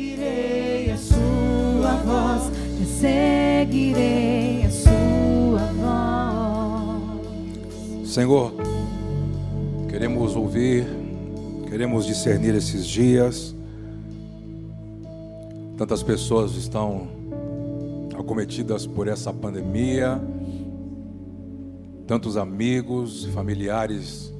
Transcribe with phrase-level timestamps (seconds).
[0.00, 2.50] seguirei a sua voz,
[2.86, 5.72] seguirei a sua
[8.00, 8.08] voz.
[8.08, 8.54] Senhor,
[9.88, 10.86] queremos ouvir,
[11.68, 13.54] queremos discernir esses dias.
[15.76, 17.08] Tantas pessoas estão
[18.18, 20.20] acometidas por essa pandemia,
[22.06, 24.32] tantos amigos, familiares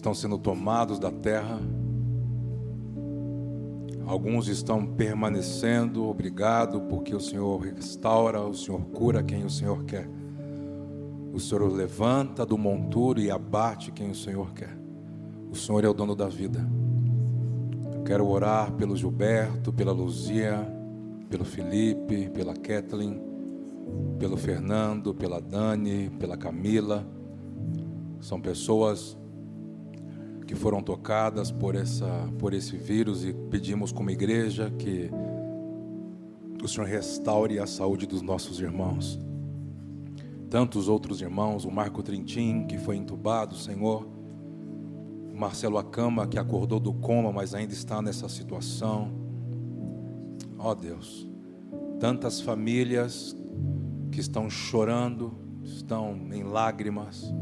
[0.00, 1.60] estão sendo tomados da terra.
[4.06, 10.08] Alguns estão permanecendo, obrigado, porque o Senhor restaura, o Senhor cura quem o Senhor quer.
[11.32, 14.74] O Senhor levanta do monturo e abate quem o Senhor quer.
[15.50, 16.66] O Senhor é o dono da vida.
[17.94, 20.66] Eu quero orar pelo Gilberto, pela Luzia,
[21.28, 23.20] pelo Felipe, pela Kathleen,
[24.18, 27.06] pelo Fernando, pela Dani, pela Camila.
[28.18, 29.19] São pessoas
[30.50, 35.08] que foram tocadas por, essa, por esse vírus e pedimos como igreja que
[36.60, 39.16] o Senhor restaure a saúde dos nossos irmãos.
[40.50, 44.08] Tantos outros irmãos, o Marco Trintim, que foi entubado, Senhor,
[45.32, 49.12] Marcelo Acama, que acordou do coma, mas ainda está nessa situação.
[50.58, 51.30] Ó oh, Deus,
[52.00, 53.36] tantas famílias
[54.10, 57.32] que estão chorando, estão em lágrimas,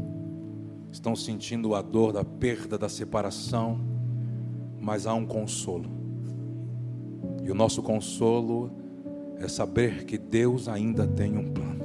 [0.91, 3.79] estão sentindo a dor da perda, da separação,
[4.79, 5.89] mas há um consolo.
[7.43, 8.71] E o nosso consolo
[9.37, 11.79] é saber que Deus ainda tem um plano.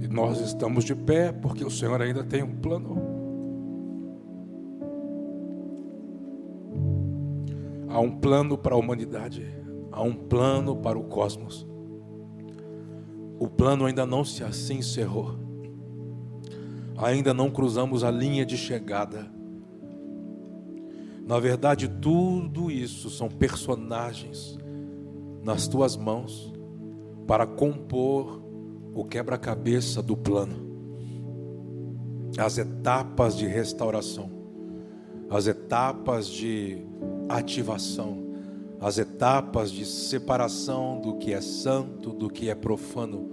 [0.00, 2.96] E nós estamos de pé porque o Senhor ainda tem um plano.
[7.88, 9.44] Há um plano para a humanidade,
[9.90, 11.69] há um plano para o cosmos.
[13.40, 15.34] O plano ainda não se assim encerrou.
[16.98, 19.32] Ainda não cruzamos a linha de chegada.
[21.26, 24.58] Na verdade, tudo isso são personagens
[25.42, 26.52] nas tuas mãos
[27.26, 28.42] para compor
[28.92, 30.68] o quebra-cabeça do plano.
[32.36, 34.30] As etapas de restauração,
[35.30, 36.84] as etapas de
[37.26, 38.29] ativação,
[38.80, 43.28] as etapas de separação do que é santo, do que é profano.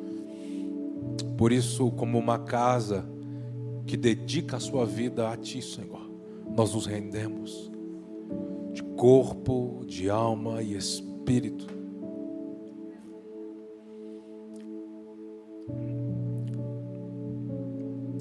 [1.37, 3.07] Por isso, como uma casa
[3.85, 6.11] que dedica a sua vida a Ti, Senhor,
[6.53, 7.71] nós nos rendemos
[8.73, 11.65] de corpo, de alma e espírito.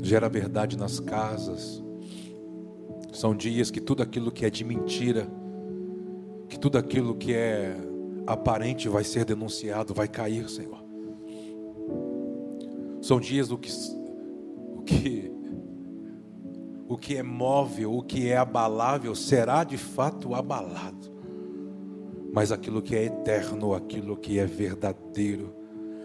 [0.00, 1.82] Gera verdade nas casas.
[3.12, 5.28] São dias que tudo aquilo que é de mentira,
[6.48, 7.76] que tudo aquilo que é
[8.26, 10.84] aparente vai ser denunciado, vai cair, Senhor.
[13.00, 13.70] São dias do que
[14.76, 15.32] o que
[16.88, 21.12] o que é móvel, o que é abalável será de fato abalado.
[22.32, 25.52] Mas aquilo que é eterno, aquilo que é verdadeiro,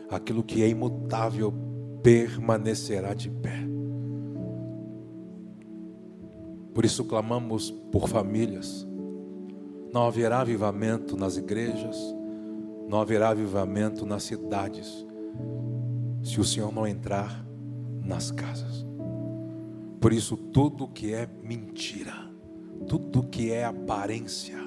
[0.10, 1.54] aquilo que é imutável
[2.02, 3.68] permanecerá de pé.
[6.74, 8.88] Por isso clamamos por famílias
[9.94, 11.98] não haverá avivamento nas igrejas,
[12.88, 15.06] não haverá avivamento nas cidades,
[16.24, 17.46] se o Senhor não entrar
[18.04, 18.86] nas casas.
[20.00, 22.14] Por isso, tudo que é mentira,
[22.88, 24.58] tudo que é aparência,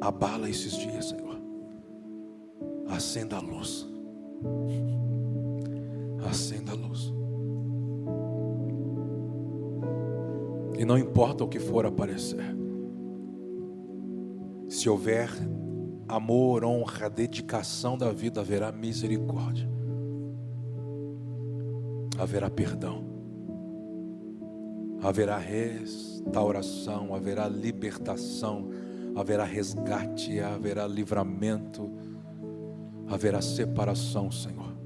[0.00, 1.40] abala esses dias, Senhor.
[2.88, 3.86] Acenda a luz.
[6.28, 7.12] Acenda a luz.
[10.78, 12.56] E não importa o que for aparecer.
[14.68, 15.30] Se houver
[16.06, 19.68] amor, honra, dedicação da vida, haverá misericórdia,
[22.18, 23.04] haverá perdão,
[25.02, 28.68] haverá restauração, haverá libertação,
[29.16, 31.90] haverá resgate, haverá livramento,
[33.06, 34.76] haverá separação, Senhor.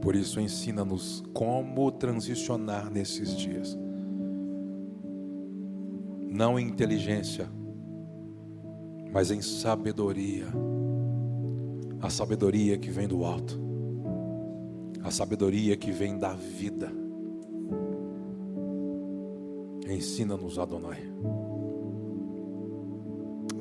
[0.00, 3.76] Por isso, ensina-nos como transicionar nesses dias
[6.30, 7.48] não em inteligência,
[9.12, 10.46] mas em sabedoria.
[12.00, 13.58] A sabedoria que vem do alto,
[15.02, 16.92] a sabedoria que vem da vida.
[19.88, 21.02] Ensina-nos, Adonai.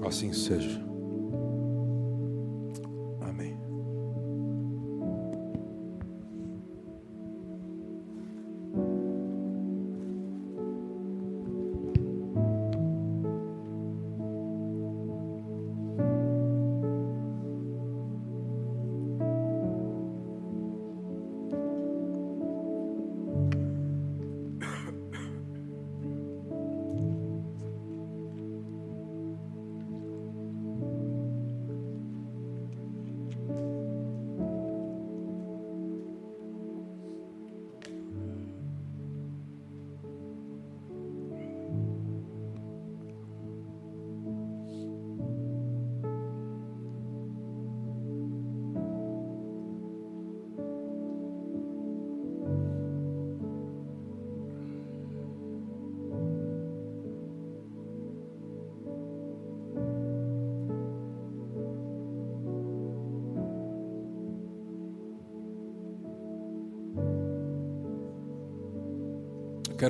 [0.06, 0.86] Assim seja.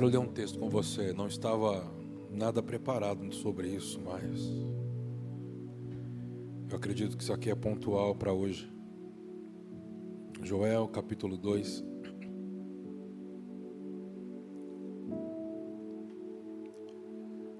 [0.08, 1.12] Quero ler um texto com você.
[1.12, 1.84] Não estava
[2.30, 4.66] nada preparado sobre isso, mas
[6.70, 8.72] eu acredito que isso aqui é pontual para hoje.
[10.42, 11.84] Joel capítulo 2.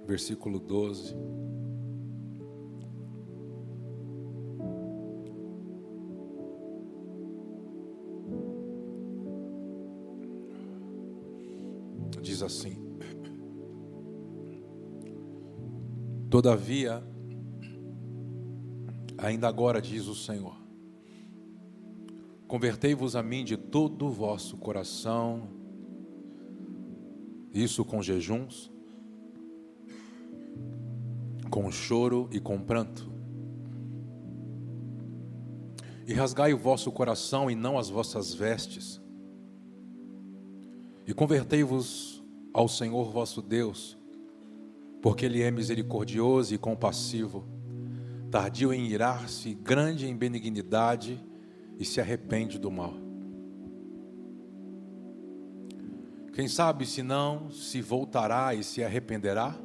[0.07, 1.15] Versículo 12.
[12.23, 12.89] Diz assim:
[16.31, 17.03] Todavia,
[19.17, 20.57] ainda agora diz o Senhor,
[22.47, 25.49] convertei-vos a mim de todo o vosso coração,
[27.53, 28.71] isso com jejuns,
[31.51, 33.11] com choro e com pranto.
[36.07, 39.01] E rasgai o vosso coração e não as vossas vestes.
[41.09, 42.23] E convertei-vos
[42.53, 43.97] ao Senhor vosso Deus,
[45.01, 47.49] porque Ele é misericordioso e compassivo,
[48.31, 51.19] tardio em irar-se, grande em benignidade
[51.79, 52.93] e se arrepende do mal.
[56.35, 59.57] Quem sabe se não se voltará e se arrependerá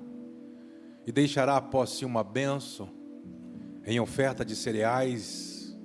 [1.06, 2.88] e deixará após si uma bênção
[3.86, 5.78] em oferta de cereais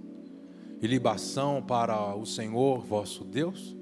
[0.80, 3.77] e libação para o Senhor vosso Deus?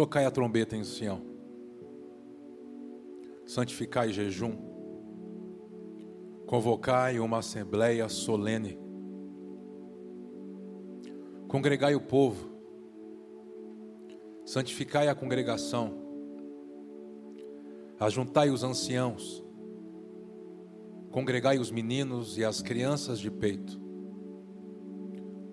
[0.00, 1.20] Tocai a trombeta em Sião,
[3.44, 4.56] santificai jejum,
[6.46, 8.78] convocai uma assembleia solene,
[11.46, 12.48] congregai o povo,
[14.46, 15.92] santificai a congregação,
[17.98, 19.44] ajuntai os anciãos,
[21.10, 23.78] congregai os meninos e as crianças de peito.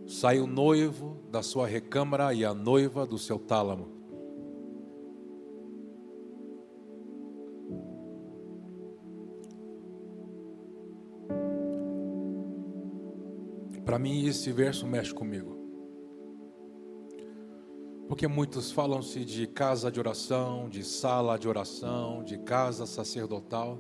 [0.06, 3.97] Sai o noivo da sua recâmara e a noiva do seu tálamo.
[13.88, 15.56] Para mim, esse verso mexe comigo.
[18.06, 23.80] Porque muitos falam-se de casa de oração, de sala de oração, de casa sacerdotal,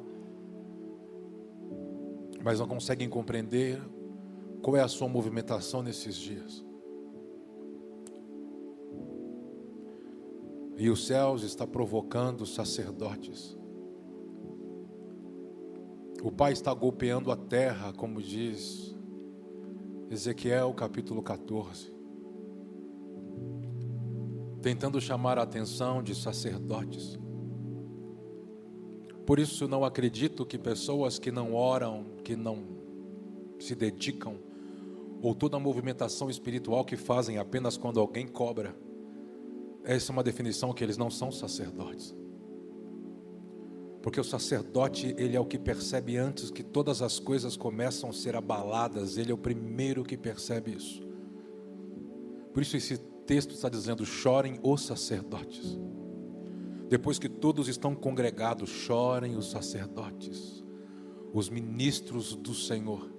[2.42, 3.82] mas não conseguem compreender
[4.62, 6.66] qual é a sua movimentação nesses dias.
[10.78, 13.58] E os céus está provocando sacerdotes.
[16.24, 18.97] O Pai está golpeando a terra, como diz
[20.10, 21.94] Ezequiel capítulo 14,
[24.62, 27.20] tentando chamar a atenção de sacerdotes.
[29.26, 32.64] Por isso não acredito que pessoas que não oram, que não
[33.60, 34.38] se dedicam,
[35.22, 38.74] ou toda a movimentação espiritual que fazem apenas quando alguém cobra,
[39.84, 42.16] essa é uma definição que eles não são sacerdotes.
[44.08, 48.14] Porque o sacerdote, ele é o que percebe antes que todas as coisas começam a
[48.14, 51.06] ser abaladas, ele é o primeiro que percebe isso.
[52.54, 55.78] Por isso esse texto está dizendo: chorem os sacerdotes.
[56.88, 60.64] Depois que todos estão congregados, chorem os sacerdotes,
[61.34, 63.12] os ministros do Senhor.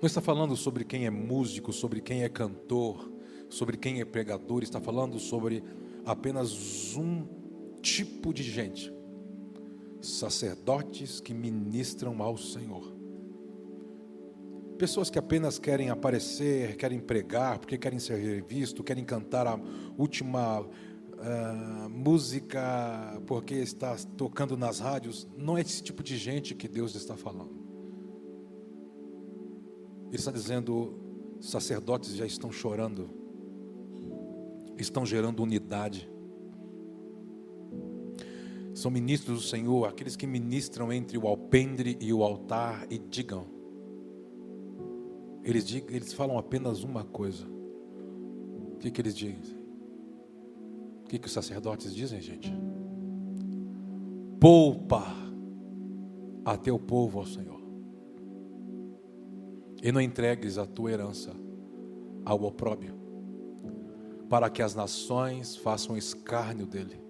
[0.00, 3.10] Não está falando sobre quem é músico, sobre quem é cantor,
[3.48, 5.64] sobre quem é pregador, está falando sobre
[6.06, 7.42] apenas um
[7.84, 8.92] tipo de gente:
[10.00, 12.92] sacerdotes que ministram ao Senhor.
[14.78, 19.60] Pessoas que apenas querem aparecer, querem pregar, porque querem ser vistos, querem cantar a
[19.96, 25.28] última uh, música porque está tocando nas rádios.
[25.36, 27.62] Não é esse tipo de gente que Deus está falando.
[30.08, 30.98] Ele está dizendo:
[31.40, 33.08] sacerdotes já estão chorando,
[34.76, 36.13] estão gerando unidade
[38.74, 43.46] são ministros do Senhor, aqueles que ministram entre o alpendre e o altar e digam.
[45.44, 47.46] Eles, digam, eles falam apenas uma coisa.
[47.46, 49.56] O que, que eles dizem?
[51.04, 52.52] O que, que os sacerdotes dizem, gente?
[54.40, 55.04] Poupa
[56.44, 57.62] a teu povo ao Senhor.
[59.80, 61.32] E não entregues a tua herança
[62.24, 62.94] ao opróbio,
[64.28, 67.03] para que as nações façam escárnio dele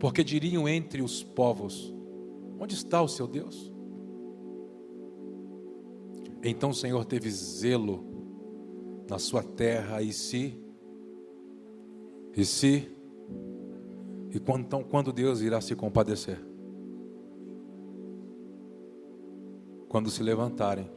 [0.00, 1.94] porque diriam entre os povos:
[2.58, 3.70] Onde está o seu Deus?
[6.42, 8.02] Então o Senhor teve zelo
[9.08, 10.58] na sua terra e se
[12.34, 12.90] e se
[14.32, 16.40] e quando, então quando Deus irá se compadecer?
[19.88, 20.90] Quando se levantarem.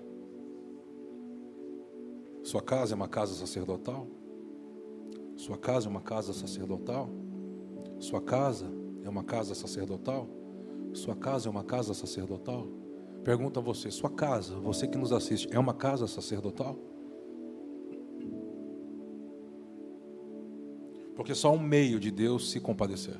[2.44, 4.08] Sua casa é uma casa sacerdotal?
[5.36, 7.10] Sua casa é uma casa sacerdotal?
[8.00, 10.28] Sua casa é uma casa sacerdotal?
[10.94, 12.68] Sua casa é uma casa sacerdotal?
[13.24, 16.78] Pergunta a você, sua casa, você que nos assiste, é uma casa sacerdotal?
[21.16, 23.18] Porque só um meio de Deus se compadecer.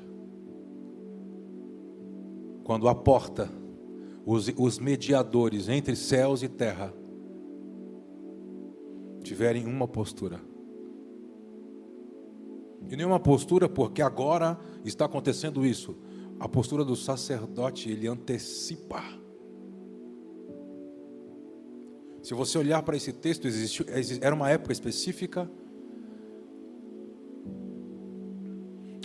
[2.64, 3.48] Quando a porta,
[4.26, 6.92] os, os mediadores entre céus e terra,
[9.22, 10.40] tiverem uma postura.
[12.90, 15.96] E nenhuma postura, porque agora está acontecendo isso.
[16.38, 19.02] A postura do sacerdote, ele antecipa.
[22.22, 23.84] Se você olhar para esse texto, existiu,
[24.20, 25.50] era uma época específica,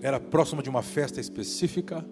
[0.01, 2.05] era próximo de uma festa específica,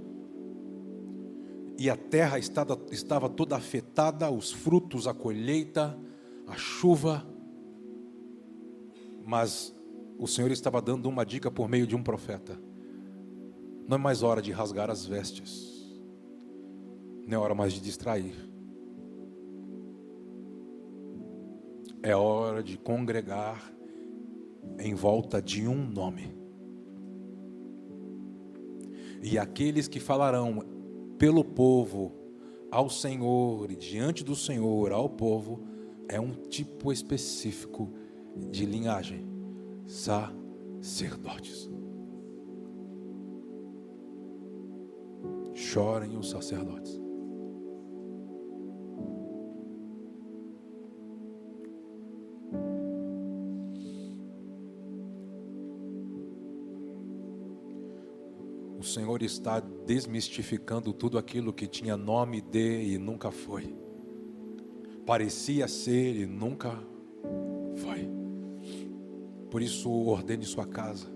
[1.77, 5.97] e a terra estava, estava toda afetada, os frutos, a colheita,
[6.47, 7.25] a chuva,
[9.23, 9.76] mas
[10.17, 12.59] o Senhor estava dando uma dica por meio de um profeta.
[13.87, 16.01] Não é mais hora de rasgar as vestes,
[17.25, 18.35] não é hora mais de distrair.
[22.01, 23.73] É hora de congregar
[24.79, 26.35] em volta de um nome.
[29.21, 30.63] E aqueles que falarão
[31.17, 32.13] pelo povo
[32.71, 35.63] ao Senhor e diante do Senhor ao povo
[36.07, 37.91] é um tipo específico
[38.51, 39.25] de linhagem,
[39.87, 41.69] sacerdotes.
[45.53, 47.01] Chorem os sacerdotes.
[58.77, 63.75] O Senhor está desmistificando tudo aquilo que tinha nome de e nunca foi.
[65.05, 66.96] Parecia ser e nunca foi.
[69.49, 71.07] Por isso, ordene sua casa.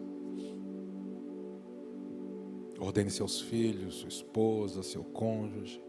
[2.79, 5.83] Ordene seus filhos, sua esposa, seu cônjuge.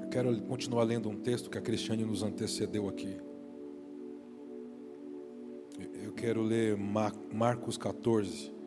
[0.00, 3.18] Eu quero continuar lendo um texto que a Cristiane nos antecedeu aqui.
[6.02, 8.57] Eu quero ler Marcos 14.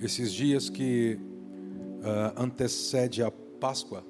[0.00, 1.18] Esses dias que
[1.98, 4.02] uh, antecede a Páscoa,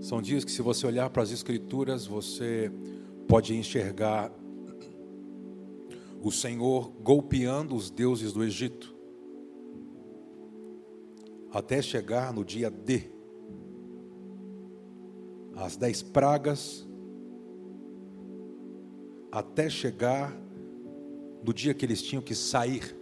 [0.00, 2.72] são dias que, se você olhar para as Escrituras, você
[3.28, 4.32] pode enxergar
[6.20, 8.92] o Senhor golpeando os deuses do Egito,
[11.52, 13.12] até chegar no dia D,
[15.54, 16.88] as dez pragas
[19.32, 20.38] até chegar
[21.42, 22.94] no dia que eles tinham que sair.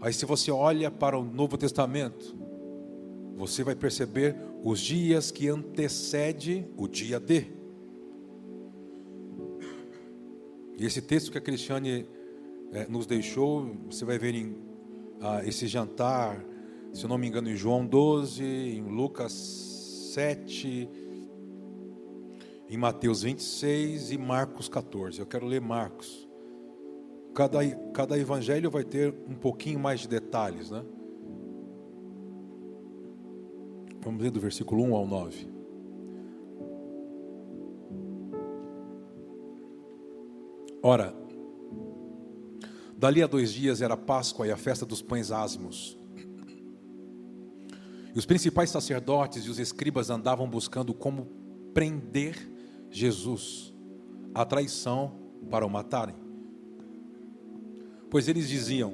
[0.00, 2.36] Aí, se você olha para o Novo Testamento,
[3.36, 7.46] você vai perceber os dias que antecede o dia D.
[10.76, 12.06] E esse texto que a Cristiane
[12.72, 14.56] é, nos deixou, você vai ver em
[15.20, 16.44] ah, esse jantar,
[16.92, 19.32] se eu não me engano, em João 12, em Lucas
[20.12, 20.88] 7,
[22.74, 25.20] em Mateus 26 e Marcos 14.
[25.20, 26.28] Eu quero ler Marcos.
[27.32, 30.84] Cada, cada evangelho vai ter um pouquinho mais de detalhes, né?
[34.00, 35.48] Vamos ler do versículo 1 ao 9.
[40.82, 41.14] Ora,
[42.98, 45.96] dali a dois dias era Páscoa e a festa dos pães ázimos.
[48.12, 51.26] E os principais sacerdotes e os escribas andavam buscando como
[51.72, 52.53] prender
[52.94, 53.74] Jesus
[54.32, 55.12] a traição
[55.50, 56.14] para o matarem.
[58.08, 58.92] Pois eles diziam: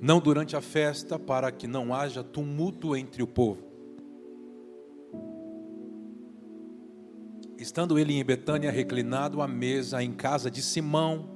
[0.00, 3.64] Não durante a festa, para que não haja tumulto entre o povo.
[7.58, 11.30] Estando ele em Betânia, reclinado à mesa em casa de Simão,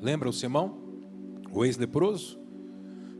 [0.00, 0.78] lembra o Simão?
[1.52, 2.39] O ex-leproso?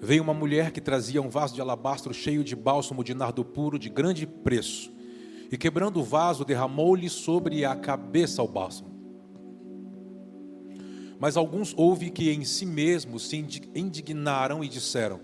[0.01, 3.79] Veio uma mulher que trazia um vaso de alabastro cheio de bálsamo de nardo puro
[3.79, 4.93] de grande preço.
[5.53, 8.91] E quebrando o vaso, derramou-lhe sobre a cabeça o bálsamo.
[11.19, 13.37] Mas alguns houve que em si mesmos se
[13.75, 15.21] indignaram e disseram: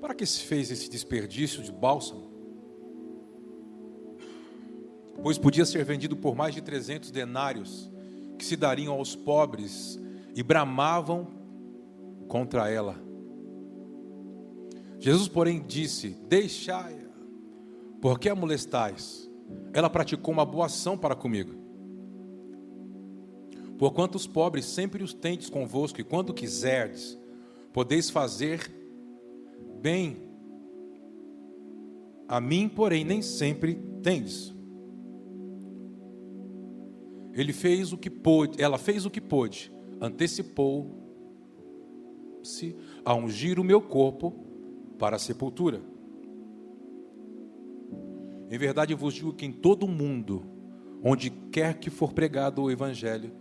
[0.00, 2.32] Para que se fez esse desperdício de bálsamo?
[5.20, 7.90] Pois podia ser vendido por mais de trezentos denários,
[8.38, 9.98] que se dariam aos pobres,
[10.36, 11.26] e bramavam
[12.28, 13.13] contra ela.
[15.04, 17.10] Jesus, porém, disse: Deixai-a,
[18.00, 19.24] porque a molestais?
[19.72, 21.52] ela praticou uma boa ação para comigo.
[23.76, 27.18] Porquanto os pobres sempre os tendes convosco, e quando quiserdes,
[27.72, 28.72] podeis fazer
[29.80, 30.16] bem
[32.28, 34.54] a mim, porém, nem sempre tendes.
[37.32, 40.94] Ele fez o que pôde, ela fez o que pôde, antecipou-se
[43.04, 44.53] a ungir o meu corpo
[44.98, 45.80] para a sepultura.
[48.50, 50.44] Em verdade vos digo que em todo o mundo,
[51.02, 53.32] onde quer que for pregado o evangelho,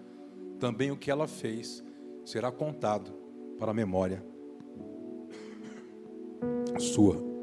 [0.59, 1.83] também o que ela fez
[2.25, 3.11] será contado
[3.59, 4.23] para a memória
[6.79, 7.33] sua.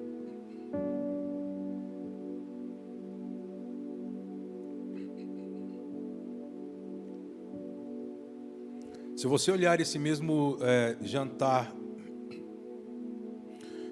[9.17, 11.75] Se você olhar esse mesmo é, jantar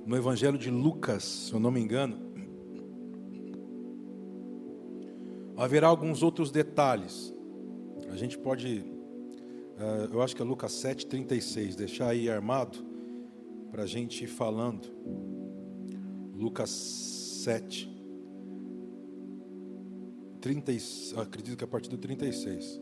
[0.09, 2.19] no Evangelho de Lucas, se eu não me engano,
[5.57, 7.33] haverá alguns outros detalhes.
[8.11, 8.85] A gente pode
[9.79, 11.77] Uh, eu acho que é Lucas 7, 36.
[11.77, 12.79] Deixar aí armado
[13.71, 14.89] para a gente ir falando.
[16.35, 17.89] Lucas 7,
[20.41, 20.73] 30,
[21.21, 22.81] acredito que é a partir do 36.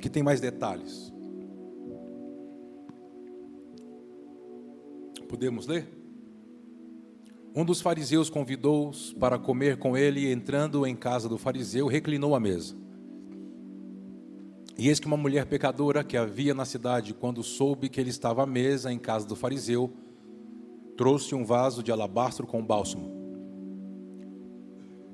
[0.00, 1.12] Aqui tem mais detalhes.
[5.28, 5.86] Podemos ler?
[7.54, 12.34] Um dos fariseus convidou-os para comer com ele, e entrando em casa do fariseu, reclinou
[12.34, 12.74] a mesa.
[14.78, 18.44] E eis que uma mulher pecadora que havia na cidade, quando soube que ele estava
[18.44, 19.92] à mesa em casa do fariseu,
[20.96, 23.19] trouxe um vaso de alabastro com bálsamo.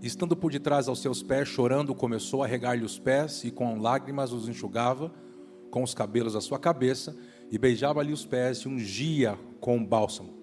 [0.02, 4.32] Estando por detrás aos seus pés, chorando, começou a regar-lhe os pés e com lágrimas
[4.32, 5.12] os enxugava
[5.70, 7.16] com os cabelos da sua cabeça
[7.50, 10.34] e beijava-lhe os pés e ungia com bálsamo.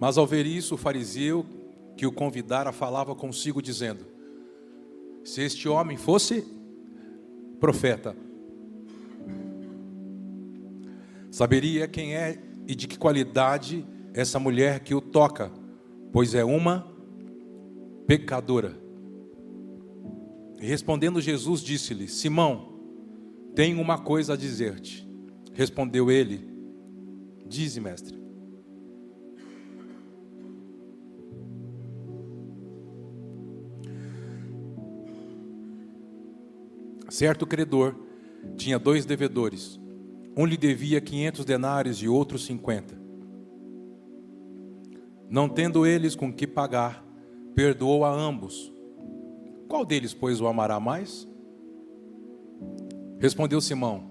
[0.00, 1.46] Mas ao ver isso, o fariseu
[1.96, 4.04] que o convidara falava consigo, dizendo:
[5.22, 6.44] Se este homem fosse
[7.60, 8.16] profeta,
[11.30, 15.52] saberia quem é e de que qualidade essa mulher que o toca,
[16.12, 16.86] pois é uma
[18.06, 18.76] pecadora.
[20.60, 22.78] E respondendo Jesus, disse-lhe: Simão,
[23.54, 25.08] tenho uma coisa a dizer-te.
[25.52, 26.48] Respondeu ele:
[27.46, 28.22] Dize, mestre.
[37.10, 37.94] Certo credor
[38.56, 39.78] tinha dois devedores.
[40.36, 42.98] Um lhe devia quinhentos denários e outro cinquenta.
[45.30, 47.04] Não tendo eles com que pagar,
[47.54, 48.72] perdoou a ambos.
[49.68, 51.28] Qual deles, pois, o amará mais?
[53.18, 54.04] Respondeu Simão: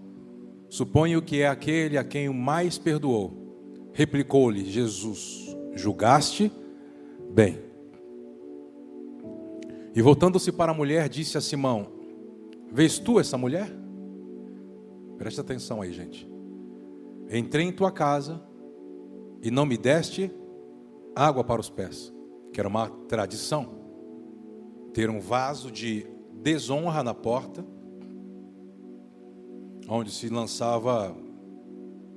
[0.69, 3.89] Suponho que é aquele a quem o mais perdoou.
[3.93, 6.51] Replicou-lhe Jesus: Julgaste
[7.31, 7.59] bem.
[9.95, 11.87] E voltando-se para a mulher, disse a Simão:
[12.71, 13.82] Vês tu essa mulher?
[15.17, 16.29] Preste atenção aí, gente.
[17.31, 18.41] Entrei em tua casa
[19.41, 20.31] e não me deste
[21.15, 22.13] água para os pés,
[22.51, 23.83] que era uma tradição
[24.93, 27.65] ter um vaso de desonra na porta,
[29.89, 31.15] onde se lançava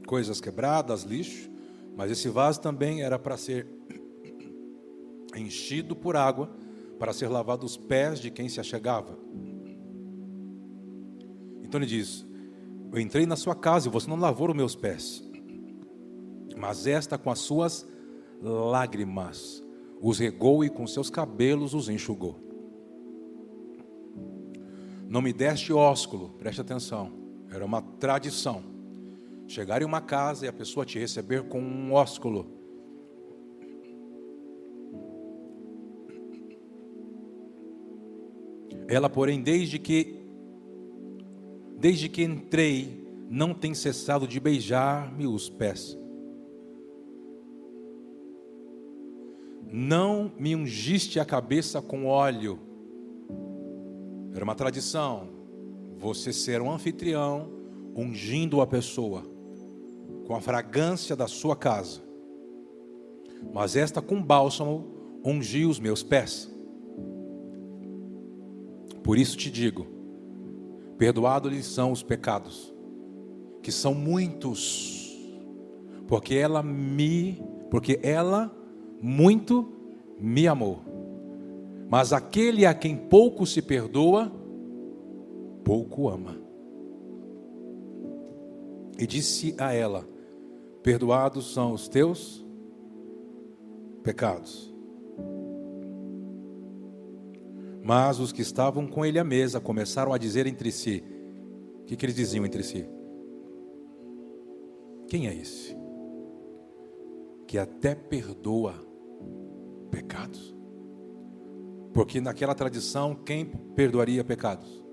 [0.07, 1.51] coisas quebradas, lixo,
[1.97, 3.67] mas esse vaso também era para ser
[5.35, 6.51] enchido por água,
[6.99, 9.19] para ser lavado os pés de quem se achegava.
[11.63, 12.26] Então ele diz:
[12.97, 15.23] Eu entrei na sua casa e você não lavou os meus pés,
[16.57, 17.87] mas esta com as suas
[18.41, 19.63] lágrimas
[20.01, 22.41] os regou e com seus cabelos os enxugou.
[25.07, 27.13] Não me deste ósculo, preste atenção,
[27.51, 28.65] era uma tradição.
[29.47, 32.51] Chegar em uma casa e a pessoa te receber com um ósculo.
[38.89, 40.26] Ela, porém, desde que
[41.87, 45.97] desde que entrei, não tem cessado de beijar-me os pés.
[49.71, 52.59] Não me ungiste a cabeça com óleo,
[54.35, 55.29] era uma tradição
[55.97, 57.53] você ser um anfitrião
[57.95, 59.23] ungindo a pessoa
[60.27, 62.03] com a fragrância da sua casa.
[63.55, 66.53] Mas esta com bálsamo ungiu os meus pés.
[69.05, 69.96] Por isso te digo:
[70.99, 72.75] perdoados-lhes são os pecados,
[73.63, 75.17] que são muitos,
[76.07, 78.55] porque ela me, porque ela
[79.01, 79.69] muito
[80.19, 80.81] me amou.
[81.89, 84.33] Mas aquele a quem pouco se perdoa,
[85.63, 86.37] pouco ama.
[88.99, 90.09] E disse a ela:
[90.83, 92.45] Perdoados são os teus
[94.03, 94.76] pecados.
[97.87, 101.05] Mas os que estavam com ele à mesa começaram a dizer entre si:
[101.83, 102.85] O que, que eles diziam entre si?
[105.07, 105.77] Quem é esse?
[107.47, 108.75] Que até perdoa
[109.89, 110.53] pecados?
[111.95, 114.85] Porque naquela tradição, quem perdoaria pecados?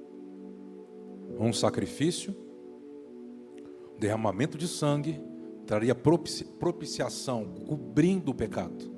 [1.39, 2.35] Um sacrifício,
[3.97, 5.19] derramamento de sangue,
[5.65, 8.93] traria propiciação, cobrindo o pecado.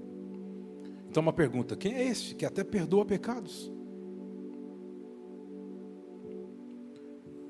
[1.10, 3.74] Então, uma pergunta: quem é esse que até perdoa pecados?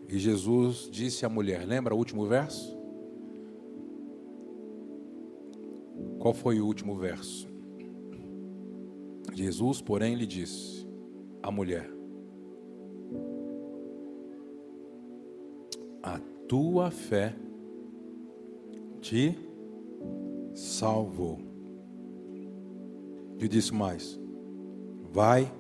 [0.08, 2.76] E Jesus disse à mulher: lembra o último verso?
[6.20, 7.48] Qual foi o último verso?
[9.34, 10.88] Jesus, porém, lhe disse
[11.42, 11.90] à mulher:
[16.02, 17.36] A tua fé
[19.02, 19.38] te
[20.54, 21.40] salvou.
[23.40, 24.20] E disse mais:
[25.12, 25.52] Vai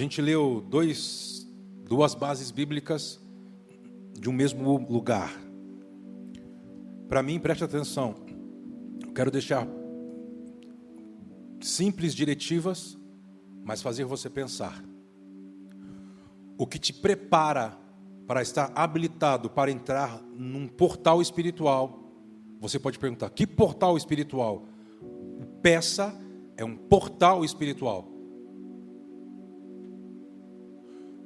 [0.00, 1.46] gente leu dois,
[1.84, 3.20] duas bases bíblicas
[4.18, 5.30] de um mesmo lugar.
[7.06, 8.14] Para mim, preste atenção.
[9.06, 9.68] Eu quero deixar
[11.60, 12.98] simples diretivas,
[13.62, 14.82] mas fazer você pensar.
[16.56, 17.76] O que te prepara
[18.26, 22.10] para estar habilitado para entrar num portal espiritual,
[22.58, 24.66] você pode perguntar: que portal espiritual?
[25.60, 26.18] Peça
[26.56, 28.19] é um portal espiritual.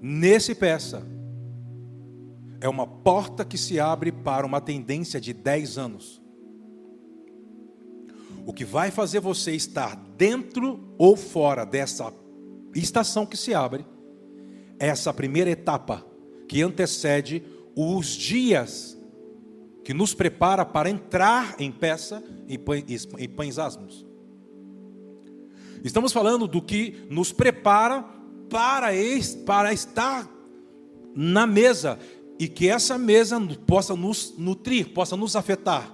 [0.07, 1.03] Nesse peça,
[2.61, 6.21] é uma porta que se abre para uma tendência de 10 anos.
[8.45, 12.12] O que vai fazer você estar dentro ou fora dessa
[12.75, 13.87] estação que se abre
[14.79, 16.05] é essa primeira etapa
[16.49, 17.43] que antecede
[17.75, 18.99] os dias
[19.85, 22.59] que nos prepara para entrar em peça e
[23.27, 24.05] pães asmos.
[25.83, 28.05] Estamos falando do que nos prepara
[28.55, 28.90] para,
[29.45, 30.31] para estar
[31.12, 31.99] na mesa
[32.38, 35.93] e que essa mesa possa nos nutrir, possa nos afetar.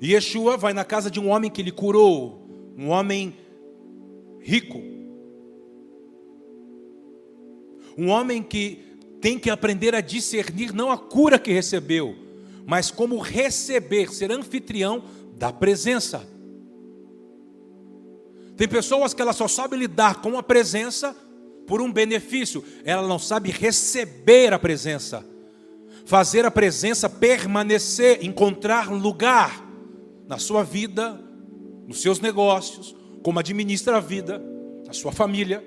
[0.00, 3.36] E Yeshua vai na casa de um homem que lhe curou, um homem
[4.38, 4.80] rico,
[7.98, 8.78] um homem que
[9.20, 12.14] tem que aprender a discernir não a cura que recebeu,
[12.64, 15.02] mas como receber, ser anfitrião
[15.36, 16.31] da presença.
[18.56, 21.16] Tem pessoas que ela só sabe lidar com a presença
[21.66, 25.24] por um benefício, ela não sabe receber a presença,
[26.04, 29.64] fazer a presença permanecer, encontrar lugar
[30.26, 31.20] na sua vida,
[31.86, 34.42] nos seus negócios, como administra a vida,
[34.88, 35.64] a sua família.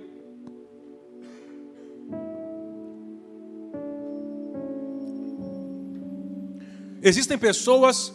[7.01, 8.11] Existem pessoas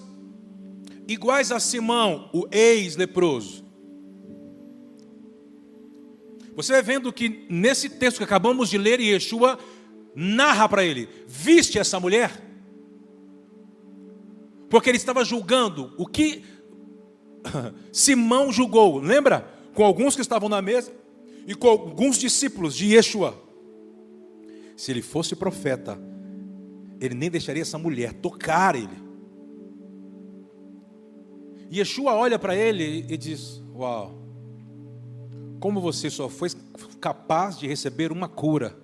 [1.06, 3.64] iguais a Simão, o ex-leproso,
[6.62, 9.58] você vai vendo que nesse texto que acabamos de ler, Yeshua
[10.14, 12.30] narra para ele: Viste essa mulher?
[14.68, 16.44] Porque ele estava julgando o que
[17.92, 19.48] Simão julgou, lembra?
[19.74, 20.92] Com alguns que estavam na mesa
[21.46, 23.40] e com alguns discípulos de Yeshua.
[24.76, 25.98] Se ele fosse profeta,
[27.00, 29.10] ele nem deixaria essa mulher tocar ele.
[31.72, 34.19] Yeshua olha para ele e diz: Uau,
[35.60, 36.48] como você só foi
[37.00, 38.74] capaz de receber uma cura,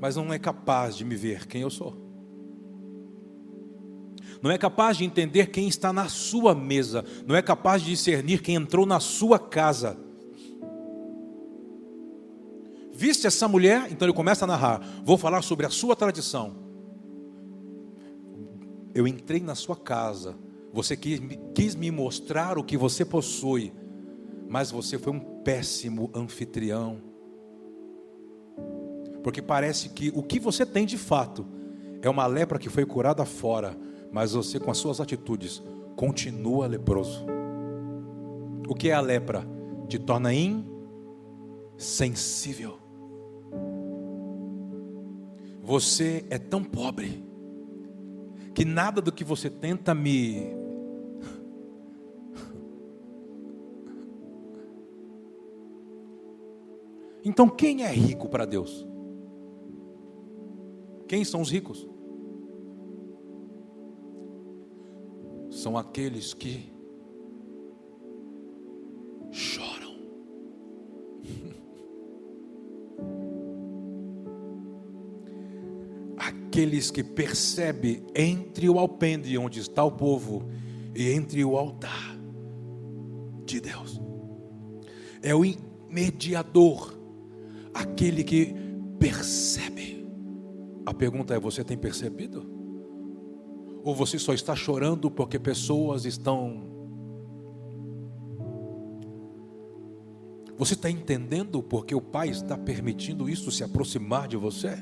[0.00, 1.94] mas não é capaz de me ver quem eu sou.
[4.42, 8.40] Não é capaz de entender quem está na sua mesa, não é capaz de discernir
[8.40, 9.98] quem entrou na sua casa.
[12.92, 13.88] Viste essa mulher?
[13.90, 14.80] Então ele começa a narrar.
[15.04, 16.56] Vou falar sobre a sua tradição.
[18.94, 20.34] Eu entrei na sua casa.
[20.72, 21.20] Você quis,
[21.54, 23.72] quis me mostrar o que você possui
[24.48, 26.98] mas você foi um péssimo anfitrião.
[29.22, 31.46] Porque parece que o que você tem de fato
[32.00, 33.76] é uma lepra que foi curada fora,
[34.12, 35.62] mas você, com as suas atitudes,
[35.96, 37.26] continua leproso.
[38.68, 39.44] O que é a lepra?
[39.88, 40.30] Te torna
[41.76, 42.78] insensível.
[45.62, 47.24] Você é tão pobre
[48.54, 50.65] que nada do que você tenta me
[57.28, 58.86] Então quem é rico para Deus?
[61.08, 61.84] Quem são os ricos?
[65.50, 66.72] São aqueles que
[69.32, 69.96] choram.
[76.16, 80.48] Aqueles que percebem entre o alpendre onde está o povo
[80.94, 82.16] e entre o altar
[83.44, 84.00] de Deus.
[85.20, 85.42] É o
[85.88, 86.95] mediador,
[87.76, 88.54] aquele que
[88.98, 90.06] percebe.
[90.84, 92.44] A pergunta é: você tem percebido?
[93.84, 96.74] Ou você só está chorando porque pessoas estão.
[100.58, 104.76] Você está entendendo porque o Pai está permitindo isso se aproximar de você?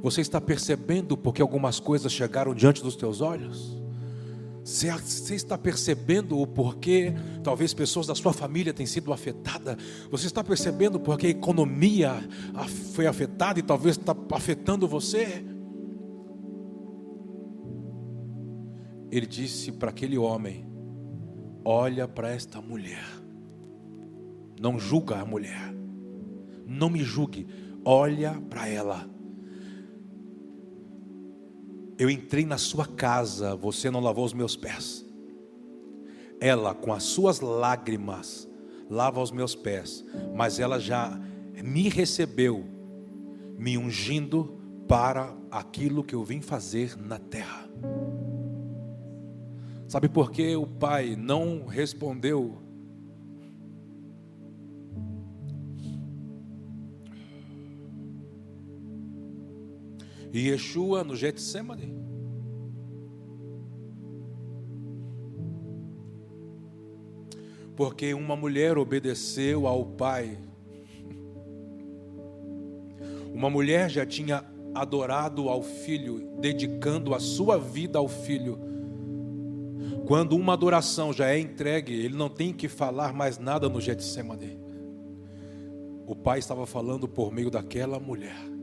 [0.00, 3.83] Você está percebendo porque algumas coisas chegaram diante dos teus olhos?
[4.64, 9.76] Você está percebendo o porquê talvez pessoas da sua família têm sido afetadas?
[10.10, 12.14] Você está percebendo porque a economia
[12.94, 15.44] foi afetada e talvez está afetando você?
[19.10, 20.66] Ele disse para aquele homem:
[21.62, 23.04] Olha para esta mulher,
[24.58, 25.74] não julga a mulher,
[26.66, 27.46] não me julgue,
[27.84, 29.14] olha para ela
[31.98, 35.04] eu entrei na sua casa, você não lavou os meus pés.
[36.40, 38.48] Ela, com as suas lágrimas,
[38.90, 40.04] lava os meus pés,
[40.34, 41.18] mas ela já
[41.62, 42.64] me recebeu,
[43.56, 47.68] me ungindo para aquilo que eu vim fazer na terra.
[49.86, 52.63] Sabe por que o pai não respondeu
[60.34, 61.94] E Yeshua no Getsemane.
[67.76, 70.36] Porque uma mulher obedeceu ao pai.
[73.32, 74.44] Uma mulher já tinha
[74.74, 78.58] adorado ao filho, dedicando a sua vida ao filho.
[80.04, 84.58] Quando uma adoração já é entregue, ele não tem que falar mais nada no Getsemane.
[86.08, 88.53] O pai estava falando por meio daquela mulher.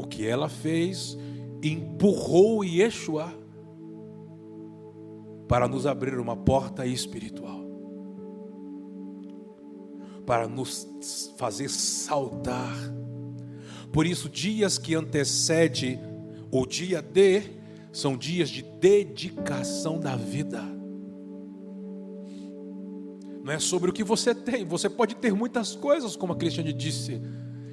[0.00, 1.16] O que ela fez,
[1.62, 3.32] empurrou Yeshua
[5.46, 7.60] para nos abrir uma porta espiritual,
[10.24, 12.76] para nos fazer saltar.
[13.92, 15.98] Por isso, dias que antecede
[16.50, 17.42] o dia D
[17.92, 20.62] são dias de dedicação da vida.
[23.42, 26.72] Não é sobre o que você tem, você pode ter muitas coisas, como a Cristiane
[26.72, 27.20] disse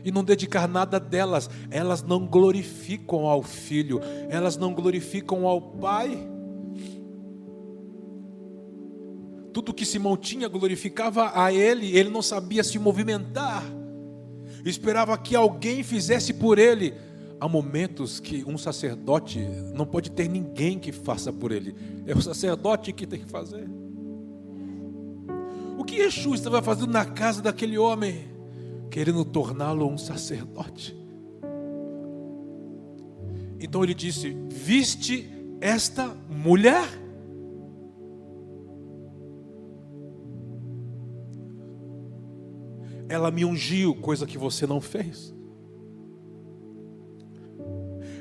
[0.08, 6.18] e não dedicar nada delas, elas não glorificam ao Filho, elas não glorificam ao Pai.
[9.52, 13.66] Tudo que Simão tinha glorificava a ele, ele não sabia se movimentar,
[14.64, 16.94] esperava que alguém fizesse por ele.
[17.38, 19.40] Há momentos que um sacerdote
[19.74, 23.70] não pode ter ninguém que faça por ele, é o sacerdote que tem que fazer.
[25.78, 28.37] O que Yeshua estava fazendo na casa daquele homem?
[28.90, 30.96] Querendo torná-lo um sacerdote.
[33.60, 36.88] Então ele disse: Viste esta mulher?
[43.10, 45.34] Ela me ungiu, coisa que você não fez.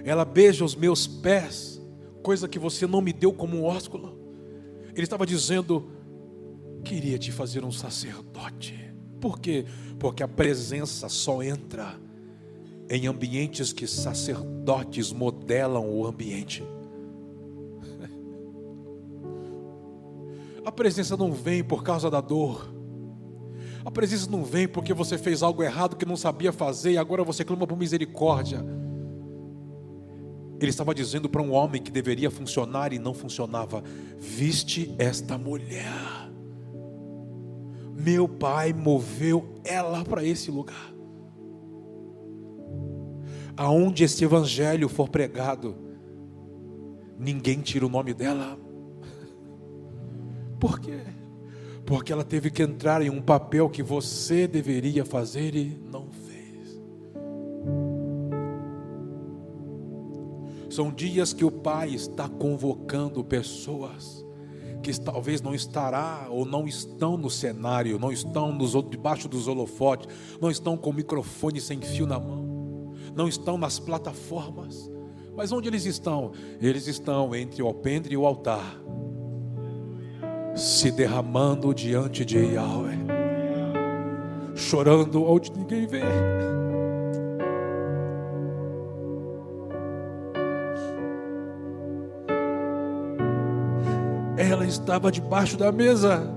[0.04, 1.82] Ela beija os meus pés,
[2.22, 4.16] coisa que você não me deu como um ósculo.
[4.94, 5.90] Ele estava dizendo:
[6.84, 8.85] Queria te fazer um sacerdote.
[9.20, 9.64] Por quê?
[9.98, 11.98] Porque a presença só entra
[12.88, 16.62] em ambientes que sacerdotes modelam o ambiente.
[20.64, 22.74] A presença não vem por causa da dor.
[23.84, 27.22] A presença não vem porque você fez algo errado que não sabia fazer e agora
[27.22, 28.64] você clama por misericórdia.
[30.58, 33.82] Ele estava dizendo para um homem que deveria funcionar e não funcionava:
[34.18, 36.25] Viste esta mulher
[37.96, 40.94] meu pai moveu ela para esse lugar.
[43.56, 45.74] Aonde esse evangelho for pregado,
[47.18, 48.58] ninguém tira o nome dela.
[50.60, 51.00] Por quê?
[51.86, 56.82] Porque ela teve que entrar em um papel que você deveria fazer e não fez.
[60.68, 64.25] São dias que o Pai está convocando pessoas
[64.82, 70.08] que talvez não estará ou não estão no cenário, não estão nos, debaixo dos holofotes,
[70.40, 74.90] não estão com o microfone sem fio na mão, não estão nas plataformas.
[75.36, 76.32] Mas onde eles estão?
[76.60, 78.80] Eles estão entre o alpendre e o altar.
[80.54, 82.96] se derramando diante de Yahweh,
[84.54, 86.00] chorando onde ninguém vê.
[94.36, 96.30] Ela estava debaixo da mesa.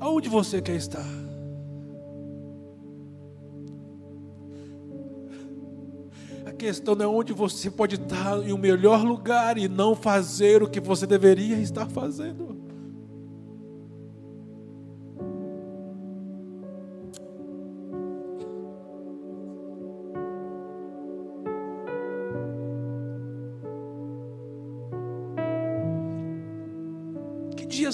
[0.00, 1.06] Aonde você quer estar?
[6.44, 10.68] A questão é onde você pode estar em um melhor lugar e não fazer o
[10.68, 12.53] que você deveria estar fazendo.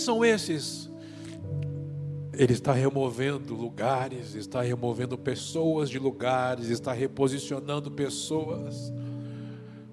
[0.00, 0.90] São esses?
[2.32, 8.92] Ele está removendo lugares, está removendo pessoas de lugares, está reposicionando pessoas.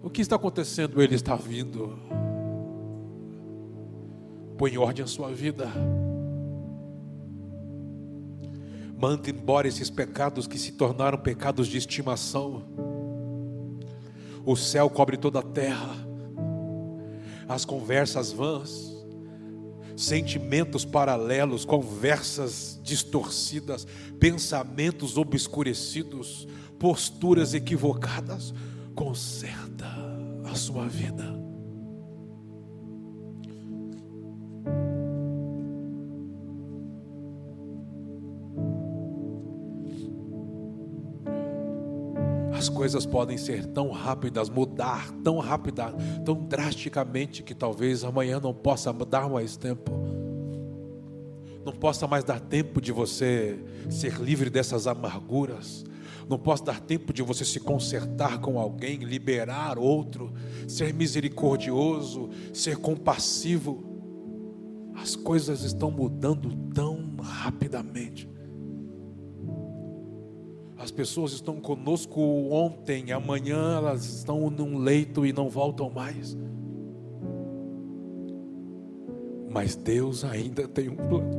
[0.01, 1.01] O que está acontecendo?
[1.01, 1.99] Ele está vindo.
[4.57, 5.69] Põe em ordem a sua vida.
[8.97, 12.63] Manda embora esses pecados que se tornaram pecados de estimação.
[14.45, 15.95] O céu cobre toda a terra.
[17.47, 18.96] As conversas vãs
[19.97, 23.85] sentimentos paralelos, conversas distorcidas,
[24.19, 26.47] pensamentos obscurecidos,
[26.79, 28.53] posturas equivocadas.
[28.95, 29.87] Conserta
[30.45, 31.36] a sua vida.
[42.87, 45.91] Coisas podem ser tão rápidas, mudar tão rápida,
[46.23, 49.91] tão drasticamente que talvez amanhã não possa dar mais tempo.
[51.65, 55.83] Não possa mais dar tempo de você ser livre dessas amarguras.
[56.29, 60.33] Não possa dar tempo de você se consertar com alguém, liberar outro,
[60.65, 63.83] ser misericordioso, ser compassivo.
[64.95, 68.29] As coisas estão mudando tão rapidamente.
[70.87, 76.37] As pessoas estão conosco ontem, amanhã elas estão num leito e não voltam mais.
[79.49, 81.29] Mas Deus ainda tem um plano.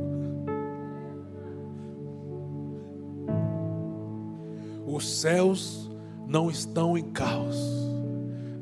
[4.85, 5.89] Os céus
[6.27, 7.57] não estão em caos.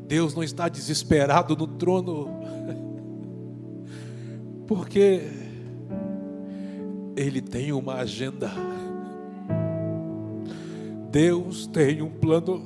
[0.08, 2.30] Deus não está desesperado no trono.
[4.66, 5.24] Porque
[7.18, 8.77] Ele tem uma agenda.
[11.18, 12.62] Deus tem um plano.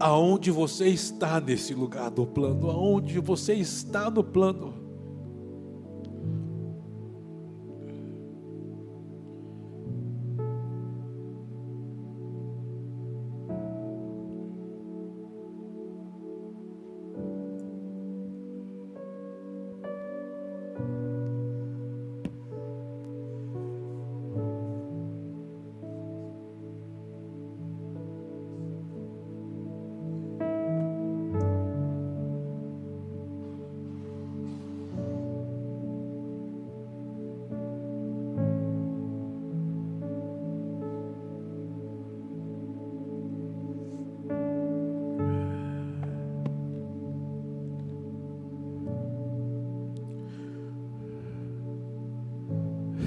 [0.00, 2.70] Aonde você está nesse lugar do plano?
[2.70, 4.87] Aonde você está no plano?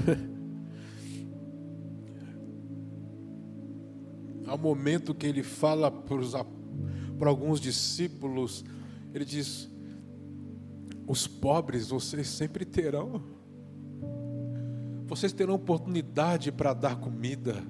[4.46, 8.66] Há um momento que ele fala para alguns discípulos,
[9.14, 9.70] ele diz:
[11.08, 13.24] Os pobres vocês sempre terão,
[15.06, 17.64] vocês terão oportunidade para dar comida,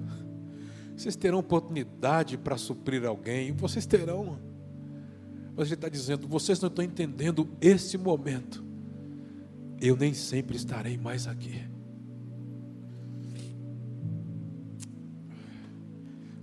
[0.96, 4.38] vocês terão oportunidade para suprir alguém, vocês terão.
[5.54, 8.64] Mas ele está dizendo: vocês não estão entendendo esse momento,
[9.80, 11.71] eu nem sempre estarei mais aqui.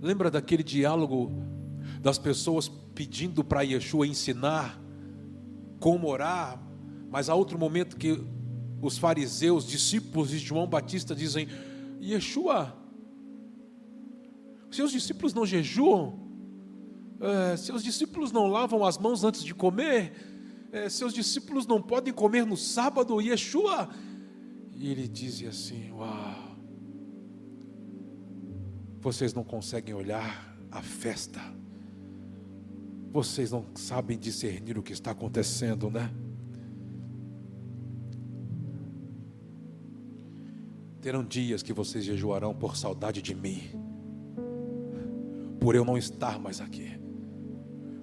[0.00, 1.30] Lembra daquele diálogo
[2.00, 4.80] das pessoas pedindo para Yeshua ensinar
[5.78, 6.60] como orar,
[7.10, 8.22] mas há outro momento que
[8.80, 11.48] os fariseus, discípulos de João Batista, dizem:
[12.00, 12.74] Yeshua,
[14.70, 16.18] seus discípulos não jejuam,
[17.20, 20.12] é, seus discípulos não lavam as mãos antes de comer,
[20.72, 23.90] é, seus discípulos não podem comer no sábado, Yeshua.
[24.74, 26.49] E ele dizia assim: Uau.
[29.00, 31.40] Vocês não conseguem olhar a festa.
[33.12, 36.12] Vocês não sabem discernir o que está acontecendo, né?
[41.00, 43.62] Terão dias que vocês jejuarão por saudade de mim,
[45.58, 47.00] por eu não estar mais aqui,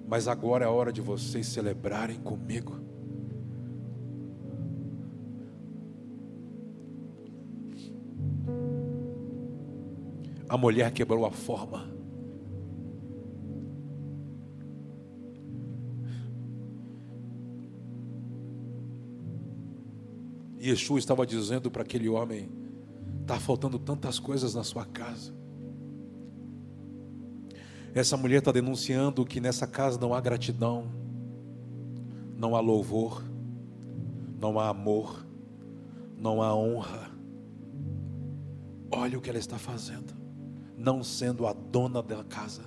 [0.06, 2.87] Mas agora é a hora de vocês celebrarem comigo.
[10.48, 11.98] A mulher quebrou a forma.
[20.60, 22.50] Yeshua estava dizendo para aquele homem:
[23.22, 25.32] está faltando tantas coisas na sua casa.
[27.94, 30.86] Essa mulher está denunciando que nessa casa não há gratidão,
[32.36, 33.22] não há louvor,
[34.40, 35.26] não há amor,
[36.16, 37.10] não há honra.
[38.90, 40.14] Olha o que ela está fazendo,
[40.78, 42.62] não sendo a dona da casa.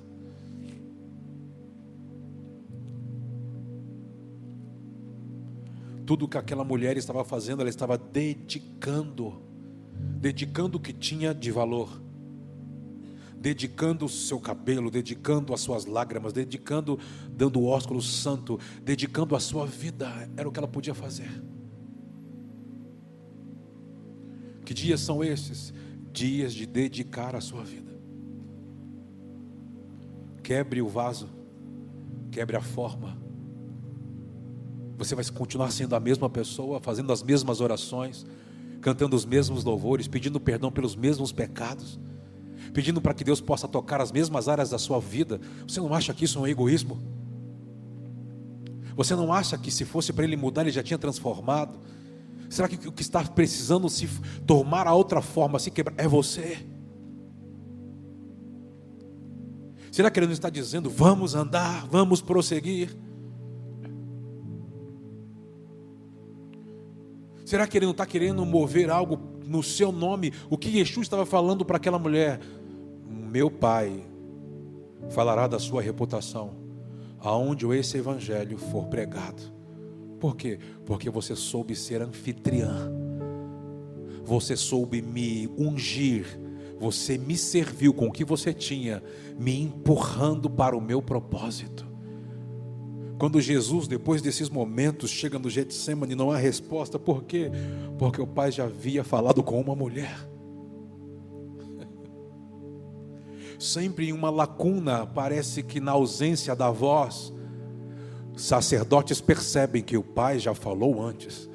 [6.05, 9.41] Tudo que aquela mulher estava fazendo, ela estava dedicando,
[10.20, 12.01] dedicando o que tinha de valor
[13.41, 16.99] dedicando o seu cabelo, dedicando as suas lágrimas, dedicando,
[17.32, 21.41] dando o ósculo santo, dedicando a sua vida, era o que ela podia fazer.
[24.64, 25.74] Que dias são esses?
[26.14, 27.91] Dias de dedicar a sua vida.
[30.44, 31.30] Quebre o vaso,
[32.32, 33.18] quebre a forma.
[34.98, 38.26] Você vai continuar sendo a mesma pessoa, fazendo as mesmas orações,
[38.82, 42.00] cantando os mesmos louvores, pedindo perdão pelos mesmos pecados
[42.74, 46.14] pedindo para que Deus possa tocar as mesmas áreas da sua vida, você não acha
[46.14, 47.00] que isso é um egoísmo?
[48.96, 51.80] Você não acha que se fosse para ele mudar, ele já tinha transformado?
[52.50, 54.08] Será que o que está precisando se
[54.46, 56.66] tomar a outra forma, se quebrar, é você?
[59.92, 62.89] Será que ele não está dizendo, vamos andar, vamos prosseguir?
[67.46, 70.34] Será que ele não está querendo mover algo no seu nome?
[70.50, 72.39] O que Yeshua estava falando para aquela mulher?
[73.32, 74.04] meu Pai
[75.10, 76.52] falará da sua reputação
[77.18, 79.42] aonde esse evangelho for pregado.
[80.20, 80.60] Por quê?
[80.86, 82.92] Porque você soube ser anfitriã.
[84.26, 86.39] Você soube me ungir.
[86.82, 89.02] Você me serviu com o que você tinha,
[89.40, 91.86] me empurrando para o meu propósito.
[93.18, 96.98] Quando Jesus, depois desses momentos, chega no Getsemane, não há resposta.
[96.98, 97.52] Por quê?
[98.00, 100.32] Porque o Pai já havia falado com uma mulher.
[103.62, 107.32] sempre em uma lacuna, parece que na ausência da voz,
[108.36, 111.48] sacerdotes percebem que o Pai já falou antes.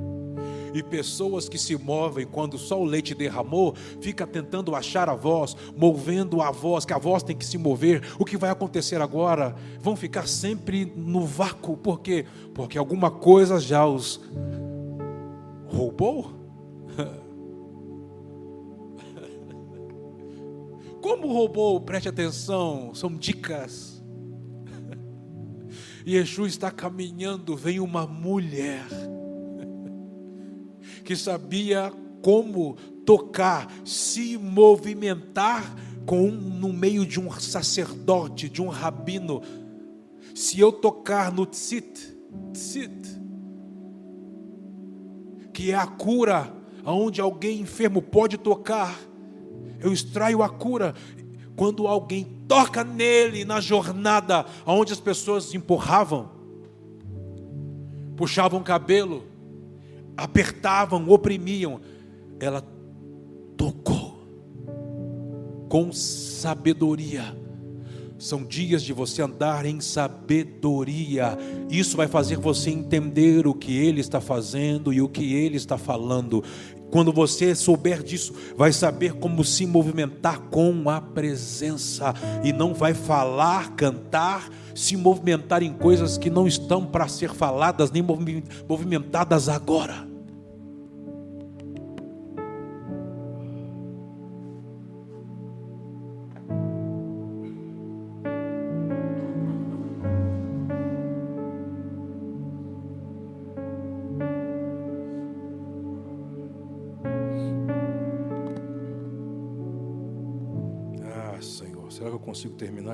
[0.75, 5.57] e pessoas que se movem quando só o leite derramou, fica tentando achar a voz,
[5.77, 8.03] movendo a voz, que a voz tem que se mover.
[8.19, 9.55] O que vai acontecer agora?
[9.81, 12.27] Vão ficar sempre no vácuo, por quê?
[12.55, 14.21] Porque alguma coisa já os
[15.67, 16.33] roubou.
[21.01, 21.81] Como roubou?
[21.81, 24.03] Preste atenção, são dicas.
[26.07, 28.87] Yeshua está caminhando, vem uma mulher
[31.09, 31.91] que sabia
[32.21, 39.41] como tocar, se movimentar com no meio de um sacerdote, de um rabino.
[40.35, 42.15] Se eu tocar no tzit,
[42.53, 43.19] tzit,
[45.51, 46.53] que é a cura,
[46.85, 48.95] aonde alguém enfermo pode tocar,
[49.81, 50.95] eu extraio a cura.
[51.57, 56.29] Quando alguém toca nele na jornada, onde as pessoas empurravam,
[58.15, 59.38] puxavam o cabelo,
[60.19, 61.81] apertavam, oprimiam,
[62.41, 62.61] ela
[63.57, 64.19] tocou
[65.69, 67.37] com sabedoria.
[68.19, 71.39] São dias de você andar em sabedoria.
[71.71, 75.79] Isso vai fazer você entender o que Ele está fazendo e o que Ele está
[75.79, 76.43] falando.
[76.91, 82.95] Quando você souber disso, vai saber como se movimentar com a presença e não vai
[82.95, 90.18] falar, cantar, se movimentar em coisas que não estão para ser faladas nem movimentadas agora.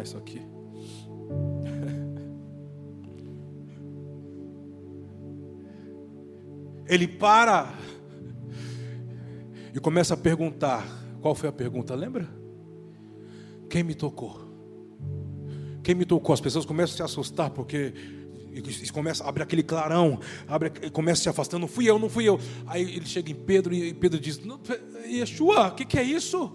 [0.04, 0.40] Isso aqui.
[6.86, 7.74] Ele para
[9.74, 10.86] e começa a perguntar.
[11.20, 11.94] Qual foi a pergunta?
[11.94, 12.28] Lembra?
[13.68, 14.40] Quem me tocou?
[15.82, 16.32] Quem me tocou?
[16.32, 17.92] As pessoas começam a se assustar porque
[18.92, 21.62] começa a abrir aquele clarão, abre, começa a se afastando.
[21.62, 22.38] Não fui eu, não fui eu.
[22.66, 24.40] Aí ele chega em Pedro e Pedro diz:
[25.06, 26.52] Yeshua, o que, que é isso?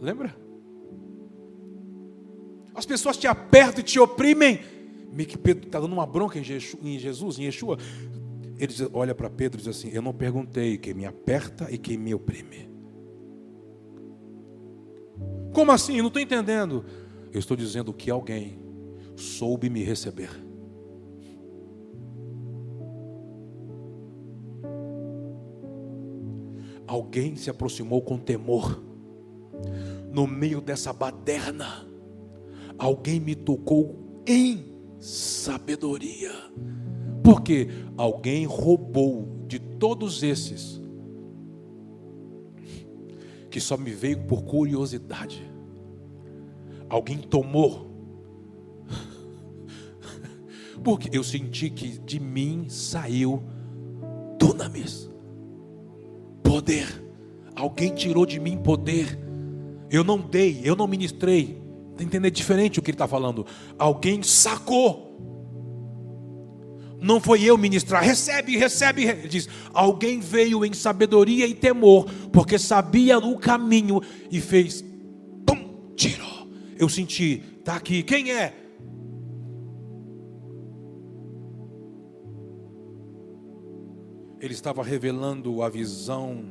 [0.00, 0.34] Lembra?
[2.80, 4.58] As pessoas te apertam e te oprimem.
[5.12, 6.42] Meio que Pedro está dando uma bronca em
[6.98, 7.76] Jesus, em Yeshua.
[8.58, 11.98] Ele olha para Pedro e diz assim: Eu não perguntei quem me aperta e quem
[11.98, 12.70] me oprime.
[15.52, 15.96] Como assim?
[15.96, 16.82] Eu não estou entendendo.
[17.30, 18.58] Eu estou dizendo que alguém
[19.14, 20.30] soube me receber.
[26.86, 28.82] Alguém se aproximou com temor.
[30.10, 31.89] No meio dessa baderna,
[32.80, 33.94] alguém me tocou
[34.26, 34.64] em
[34.98, 36.32] sabedoria.
[37.22, 40.80] Porque alguém roubou de todos esses
[43.50, 45.42] que só me veio por curiosidade.
[46.88, 47.90] Alguém tomou.
[50.82, 53.42] Porque eu senti que de mim saiu
[54.38, 55.10] dunamis.
[56.42, 56.86] Poder.
[57.54, 59.18] Alguém tirou de mim poder.
[59.90, 61.59] Eu não dei, eu não ministrei.
[62.00, 62.32] Está entendendo?
[62.32, 63.44] diferente o que ele está falando.
[63.78, 65.08] Alguém sacou.
[67.02, 69.04] Não foi eu ministrar, recebe, recebe.
[69.04, 74.84] Ele diz: alguém veio em sabedoria e temor, porque sabia o caminho e fez,
[75.46, 76.30] pum, tirou
[76.80, 78.56] eu senti, está aqui, quem é?
[84.40, 86.42] Ele estava revelando a visão,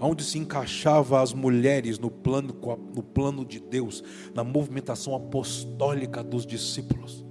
[0.00, 2.54] onde se encaixava as mulheres no plano,
[2.94, 4.02] no plano de Deus,
[4.34, 7.24] na movimentação apostólica dos discípulos.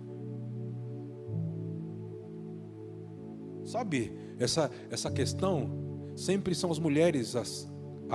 [3.66, 7.44] Sabe, essa, essa questão, sempre são as mulheres a,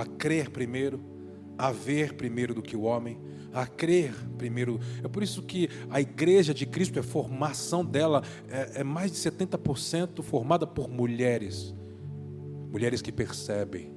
[0.01, 1.01] a crer primeiro,
[1.57, 3.17] a ver primeiro do que o homem,
[3.53, 4.79] a crer primeiro.
[5.03, 9.17] É por isso que a igreja de Cristo, a formação dela é, é mais de
[9.17, 11.73] 70% formada por mulheres.
[12.69, 13.94] Mulheres que percebem.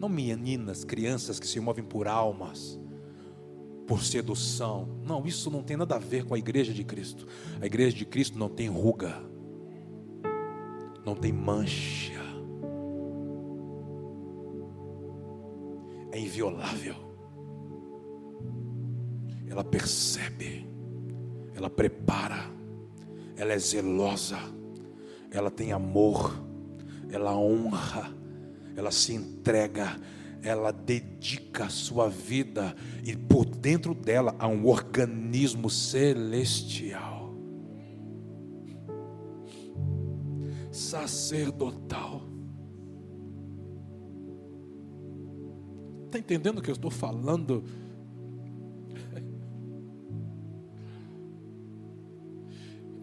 [0.00, 2.80] Não meninas, crianças que se movem por almas,
[3.86, 4.88] por sedução.
[5.06, 7.26] Não, isso não tem nada a ver com a igreja de Cristo.
[7.60, 9.22] A igreja de Cristo não tem ruga,
[11.04, 12.18] não tem mancha,
[16.10, 17.10] é inviolável
[19.50, 20.64] ela percebe,
[21.54, 22.38] ela prepara,
[23.36, 24.38] ela é zelosa,
[25.28, 26.32] ela tem amor,
[27.10, 28.14] ela honra,
[28.80, 30.00] ela se entrega,
[30.42, 32.74] ela dedica a sua vida
[33.04, 37.34] e por dentro dela há um organismo celestial,
[40.72, 42.22] sacerdotal.
[46.06, 47.62] Está entendendo o que eu estou falando?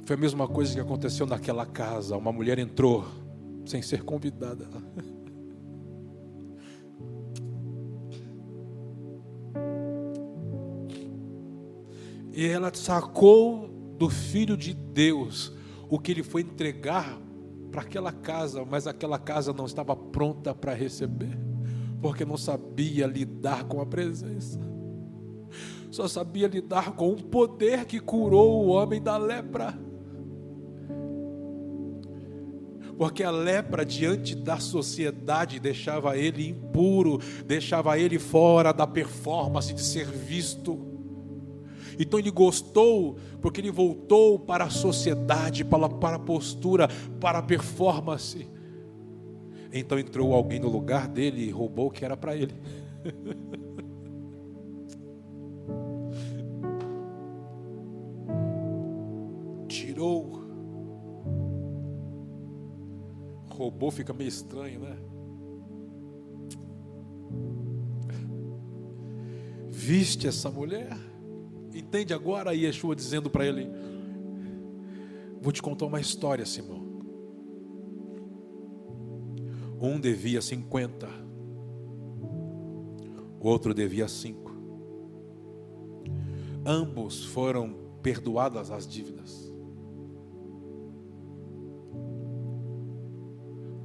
[0.06, 2.18] Foi a mesma coisa que aconteceu naquela casa.
[2.18, 3.06] Uma mulher entrou
[3.66, 4.68] sem ser convidada.
[12.38, 13.68] E ela sacou
[13.98, 15.52] do Filho de Deus
[15.90, 17.20] o que ele foi entregar
[17.72, 21.36] para aquela casa, mas aquela casa não estava pronta para receber,
[22.00, 24.60] porque não sabia lidar com a presença,
[25.90, 29.76] só sabia lidar com o poder que curou o homem da lepra.
[33.00, 39.82] porque a lepra diante da sociedade deixava ele impuro, deixava ele fora da performance de
[39.82, 40.97] ser visto.
[42.00, 46.88] Então ele gostou, porque ele voltou para a sociedade, para, para a postura,
[47.20, 48.48] para a performance.
[49.74, 52.54] Então entrou alguém no lugar dele e roubou o que era para ele.
[59.68, 60.38] Tirou
[63.58, 64.98] robô fica meio estranho, né?
[69.68, 70.96] Viste essa mulher?
[71.78, 73.70] Entende agora Yeshua dizendo para ele:
[75.42, 76.86] Vou te contar uma história, Simão.
[79.80, 81.08] Um devia 50,
[83.40, 84.52] o outro devia 5.
[86.66, 89.48] Ambos foram perdoadas as dívidas.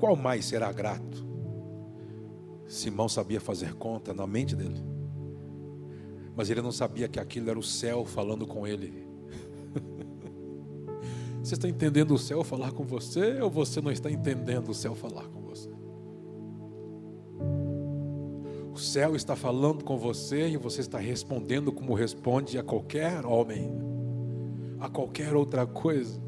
[0.02, 1.24] qual mais será grato?
[2.66, 4.82] Simão sabia fazer conta na mente dele,
[6.36, 9.06] mas ele não sabia que aquilo era o céu falando com ele.
[11.42, 14.94] Você está entendendo o céu falar com você ou você não está entendendo o céu
[14.94, 15.68] falar com você?
[18.72, 23.72] O céu está falando com você e você está respondendo como responde a qualquer homem,
[24.78, 26.22] a qualquer outra coisa.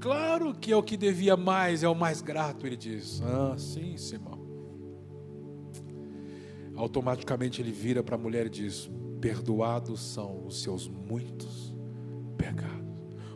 [0.00, 3.22] Claro que é o que devia mais, é o mais grato, ele diz.
[3.22, 4.35] Ah, sim, Simão.
[6.76, 11.74] Automaticamente ele vira para a mulher e diz: perdoados são os seus muitos
[12.36, 12.76] pecados.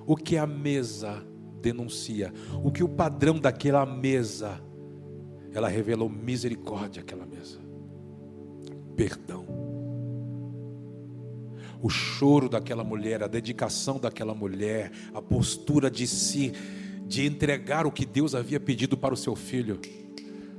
[0.07, 1.24] O que a mesa
[1.62, 2.32] denuncia,
[2.62, 4.61] o que o padrão daquela mesa,
[5.53, 7.59] ela revelou misericórdia àquela mesa,
[8.95, 9.47] perdão.
[11.82, 16.53] O choro daquela mulher, a dedicação daquela mulher, a postura de si,
[17.07, 19.80] de entregar o que Deus havia pedido para o seu filho.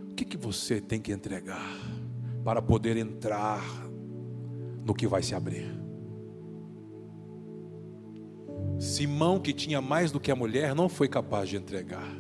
[0.10, 2.01] O que, que você tem que entregar
[2.44, 3.62] para poder entrar
[4.86, 5.82] no que vai se abrir?
[8.80, 12.12] Simão, que tinha mais do que a mulher, não foi capaz de entregar,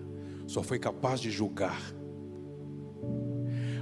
[0.45, 1.82] só foi capaz de julgar.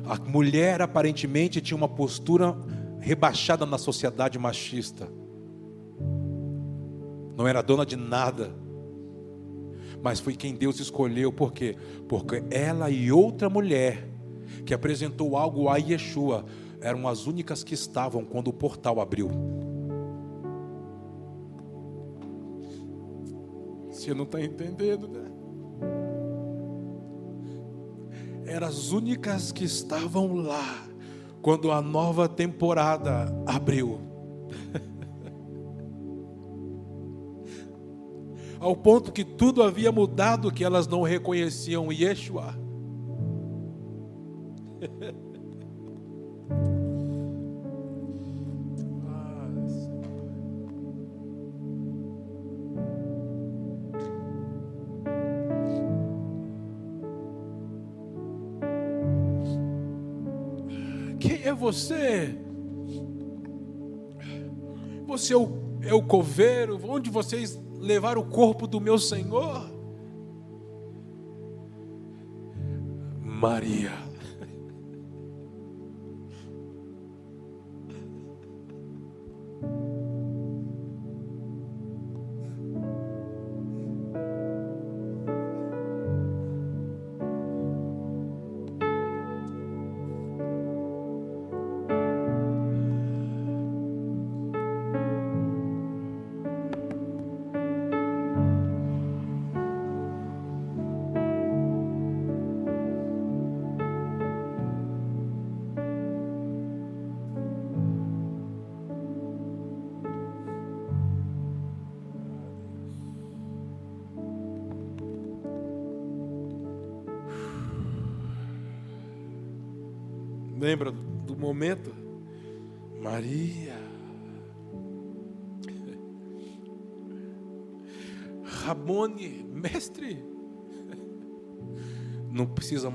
[0.05, 2.57] A mulher aparentemente tinha uma postura
[3.01, 5.11] rebaixada na sociedade machista,
[7.35, 8.53] não era dona de nada,
[10.01, 11.75] mas foi quem Deus escolheu, por quê?
[12.07, 14.07] Porque ela e outra mulher
[14.65, 16.45] que apresentou algo a Yeshua
[16.81, 19.29] eram as únicas que estavam quando o portal abriu.
[23.89, 25.25] Você não está entendendo, né?
[28.45, 30.87] Eram as únicas que estavam lá
[31.41, 33.99] quando a nova temporada abriu.
[38.59, 42.68] Ao ponto que tudo havia mudado, que elas não reconheciam Yeshua.
[61.69, 62.35] Você?
[65.05, 65.49] Você é o,
[65.81, 66.79] é o coveiro?
[66.83, 69.69] Onde vocês levaram o corpo do meu Senhor?
[73.21, 74.08] Maria.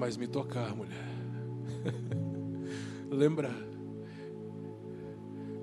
[0.04, 1.08] Mais me tocar, mulher.
[3.10, 3.50] Lembra?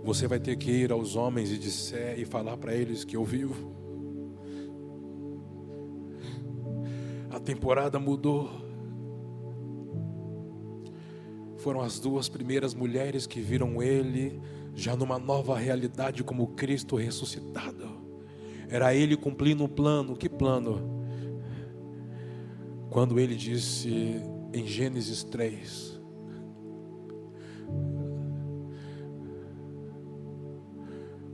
[0.04, 3.24] Você vai ter que ir aos homens e disser e falar para eles que eu
[3.24, 3.72] vivo.
[7.30, 8.50] A temporada mudou
[11.58, 14.42] foram as duas primeiras mulheres que viram ele
[14.74, 17.88] já numa nova realidade como Cristo ressuscitado.
[18.68, 21.01] Era ele cumprindo um plano, que plano?
[22.92, 24.22] Quando ele disse
[24.54, 25.98] em Gênesis 3,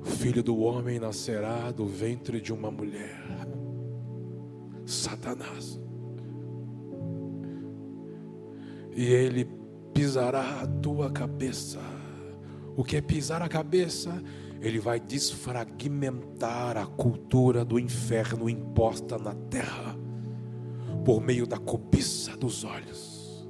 [0.03, 3.19] Filho do homem nascerá do ventre de uma mulher.
[4.85, 5.81] Satanás.
[8.95, 9.49] E ele
[9.95, 11.79] pisará a tua cabeça.
[12.75, 14.21] O que é pisar a cabeça?
[14.61, 20.06] Ele vai desfragmentar a cultura do inferno imposta na terra
[21.07, 23.47] por meio da cobiça dos olhos,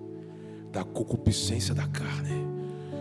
[0.71, 2.45] da concupiscência da carne,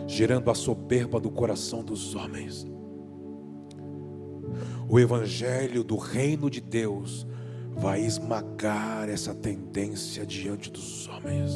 [0.07, 2.65] gerando a soberba do coração dos homens.
[4.89, 7.27] O evangelho do reino de Deus
[7.75, 11.51] vai esmagar essa tendência diante dos homens.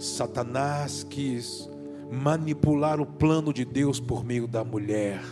[0.00, 1.70] Satanás quis
[2.10, 5.22] manipular o plano de Deus por meio da mulher.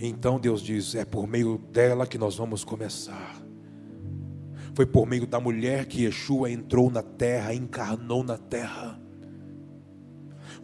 [0.00, 3.36] Então Deus diz: é por meio dela que nós vamos começar.
[4.74, 8.98] Foi por meio da mulher que Yeshua entrou na terra, encarnou na terra.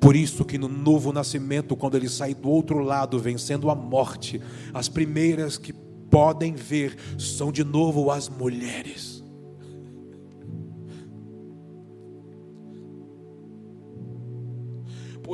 [0.00, 4.40] Por isso que no novo nascimento, quando ele sai do outro lado, vencendo a morte,
[4.72, 5.72] as primeiras que
[6.10, 9.15] podem ver são de novo as mulheres.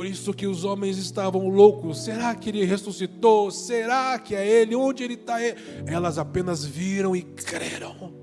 [0.03, 2.03] Por isso que os homens estavam loucos.
[2.03, 3.49] Será que ele ressuscitou?
[3.49, 4.75] Será que é ele?
[4.75, 5.37] Onde ele está?
[5.87, 8.13] Elas apenas viram e creram.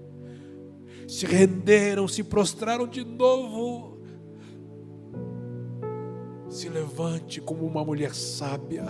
[1.09, 3.99] Se renderam, se prostraram de novo.
[6.51, 8.85] Se levante como uma mulher sábia.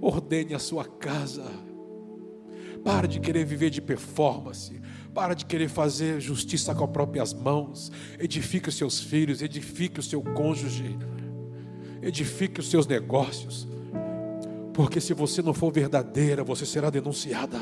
[0.00, 1.44] Ordene a sua casa.
[2.82, 4.82] Para de querer viver de performance.
[5.14, 7.92] Para de querer fazer justiça com as próprias mãos.
[8.18, 10.98] Edifique os seus filhos, edifique o seu cônjuge,
[12.02, 13.68] edifique os seus negócios.
[14.74, 17.58] Porque se você não for verdadeira, você será denunciada.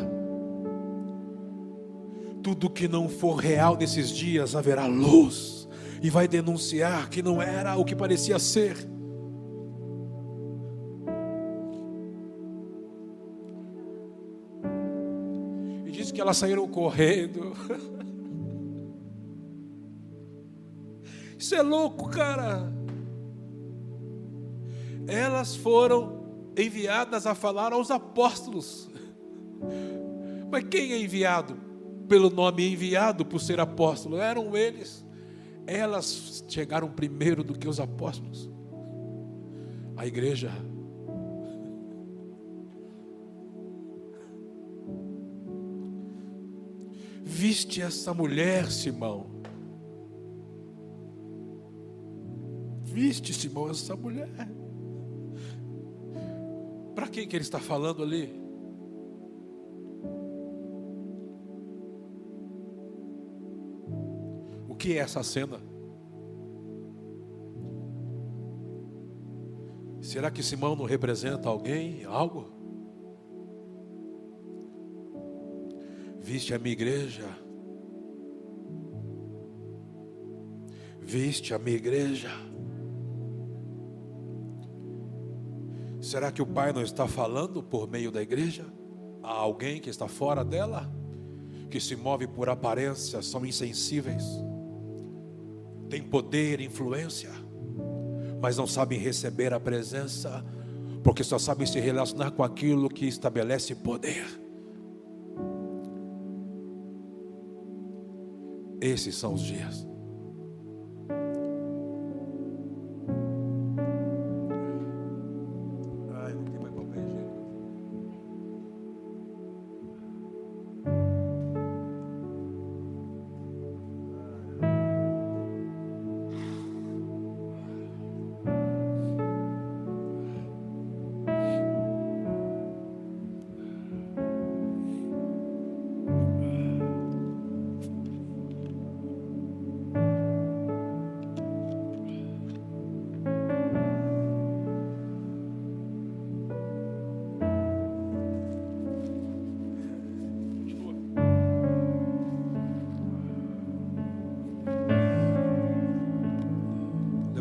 [2.43, 5.69] Tudo que não for real nesses dias haverá luz
[6.03, 8.77] e vai denunciar que não era o que parecia ser.
[15.85, 17.53] E diz que elas saíram correndo.
[21.39, 22.80] Isso é louco, cara.
[25.11, 26.21] Elas foram
[26.57, 28.89] enviadas a falar aos apóstolos.
[30.51, 31.57] Mas quem é enviado?
[32.09, 35.05] Pelo nome enviado, por ser apóstolo, eram eles.
[35.67, 38.51] Elas chegaram primeiro do que os apóstolos.
[39.97, 40.51] A igreja.
[47.23, 49.27] Viste essa mulher, Simão.
[52.83, 54.29] Viste, Simão, essa mulher.
[56.95, 58.29] Para quem que ele está falando ali?
[64.69, 65.61] O que é essa cena?
[70.01, 72.49] Será que Simão não representa alguém, algo?
[76.21, 77.29] Viste a minha igreja?
[81.01, 82.50] Viste a minha igreja?
[86.01, 88.65] Será que o Pai não está falando por meio da igreja?
[89.23, 90.91] A alguém que está fora dela?
[91.71, 94.25] Que se move por aparência, são insensíveis,
[95.89, 97.31] tem poder, influência,
[98.41, 100.45] mas não sabem receber a presença,
[101.05, 104.27] porque só sabem se relacionar com aquilo que estabelece poder.
[108.81, 109.87] Esses são os dias.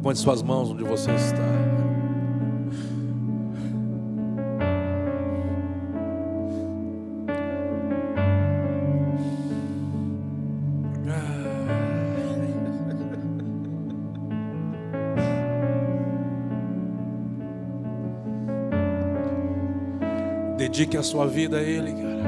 [0.10, 1.38] Levante suas mãos onde você está.
[20.58, 22.24] Dedique a sua vida a Ele, cara.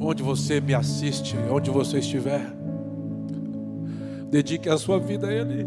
[0.00, 2.57] Onde você me assiste, onde você estiver,
[4.30, 5.66] dedique a sua vida a Ele.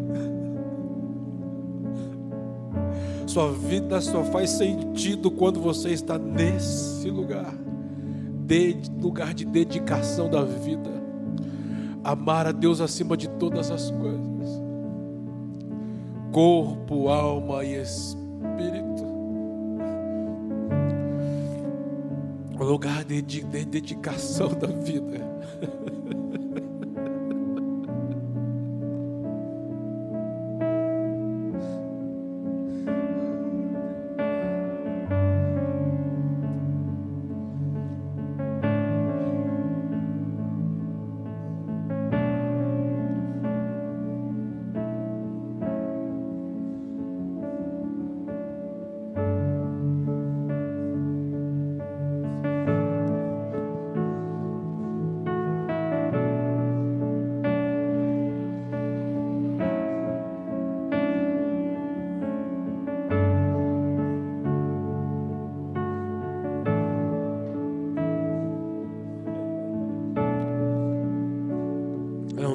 [3.27, 7.53] Sua vida só faz sentido quando você está nesse lugar,
[8.45, 10.89] de, lugar de dedicação da vida.
[12.03, 14.61] Amar a Deus acima de todas as coisas,
[16.31, 19.01] corpo, alma e espírito.
[22.59, 25.21] Um lugar de, de- de dedicação da vida.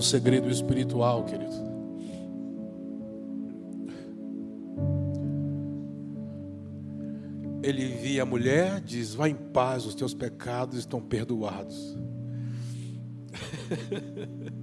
[0.06, 1.66] segredo espiritual, querido.
[7.62, 11.98] Ele via a mulher, diz: Vá em paz, os teus pecados estão perdoados.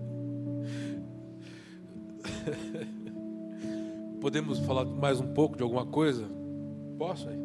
[4.22, 6.26] Podemos falar mais um pouco de alguma coisa?
[6.98, 7.38] Posso aí?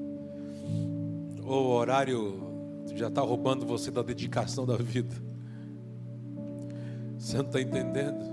[1.42, 2.40] O horário
[2.94, 5.27] já está roubando você da dedicação da vida.
[7.28, 8.24] Você não está entendendo?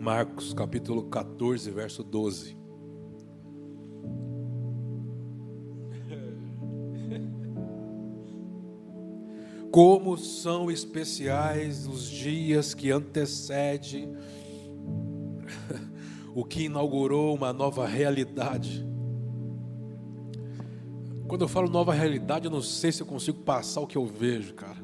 [0.00, 2.56] Marcos capítulo 14, verso 12.
[9.70, 14.16] Como são especiais os dias que antecedem
[16.34, 18.93] o que inaugurou uma nova realidade.
[21.34, 24.06] Quando eu falo nova realidade, eu não sei se eu consigo passar o que eu
[24.06, 24.78] vejo, cara.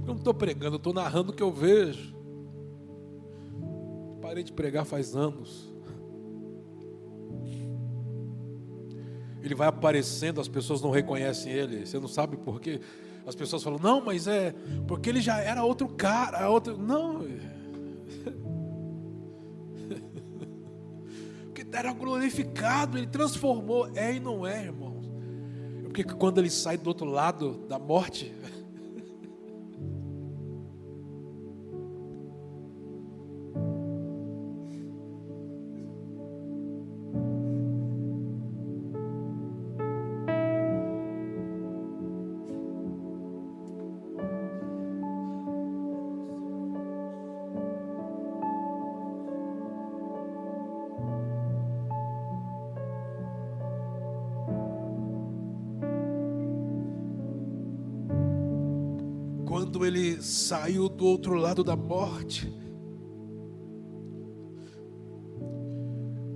[0.00, 2.12] Eu não estou pregando, eu estou narrando o que eu vejo.
[4.20, 5.72] Parei de pregar faz anos.
[9.44, 11.86] Ele vai aparecendo, as pessoas não reconhecem ele.
[11.86, 12.80] Você não sabe por quê?
[13.24, 14.52] As pessoas falam, não, mas é
[14.88, 16.76] porque ele já era outro cara, outro.
[16.76, 17.20] Não.
[21.44, 23.88] Porque era glorificado, ele transformou.
[23.94, 24.93] É e não é, irmãos.
[25.94, 28.34] Porque quando ele sai do outro lado da morte,
[60.34, 62.52] saiu do outro lado da morte,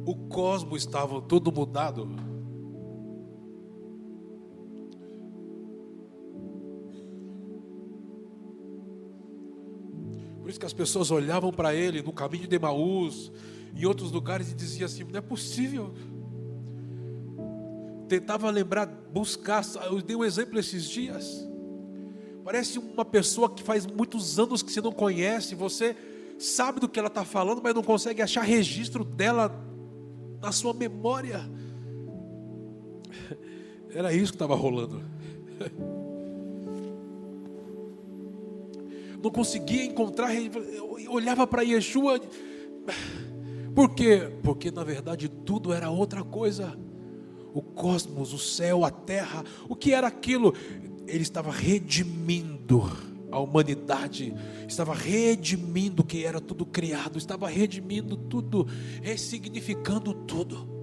[0.06, 2.08] o cosmos estava todo mudado.
[10.40, 13.30] Por isso que as pessoas olhavam para ele no caminho de Emaús,
[13.76, 15.92] em outros lugares, e diziam assim: não é possível.
[18.08, 19.62] Tentava lembrar, buscar.
[19.84, 21.47] Eu dei um exemplo esses dias.
[22.48, 25.94] Parece uma pessoa que faz muitos anos que você não conhece, você
[26.38, 29.54] sabe do que ela está falando, mas não consegue achar registro dela
[30.40, 31.42] na sua memória.
[33.92, 35.02] Era isso que estava rolando.
[39.22, 40.30] Não conseguia encontrar,
[41.10, 42.18] olhava para Yeshua.
[43.74, 44.32] Por quê?
[44.42, 46.78] Porque na verdade tudo era outra coisa.
[47.52, 50.54] O cosmos, o céu, a terra, o que era aquilo?
[51.08, 52.82] Ele estava redimindo
[53.30, 54.34] a humanidade,
[54.66, 58.66] estava redimindo o que era tudo criado, estava redimindo tudo,
[59.02, 60.76] ressignificando tudo.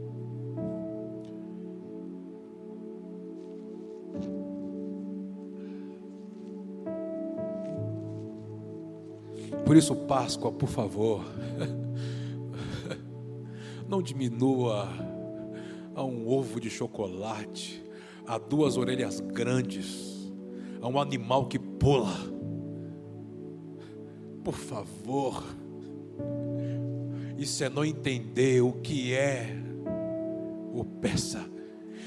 [9.63, 11.25] Por isso, Páscoa, por favor,
[13.89, 14.87] não diminua
[15.95, 17.83] a um ovo de chocolate,
[18.27, 20.14] a duas orelhas grandes
[20.85, 22.13] a um animal que pula.
[24.43, 25.43] Por favor,
[27.35, 29.57] isso é não entender o que é
[30.71, 31.43] o peça.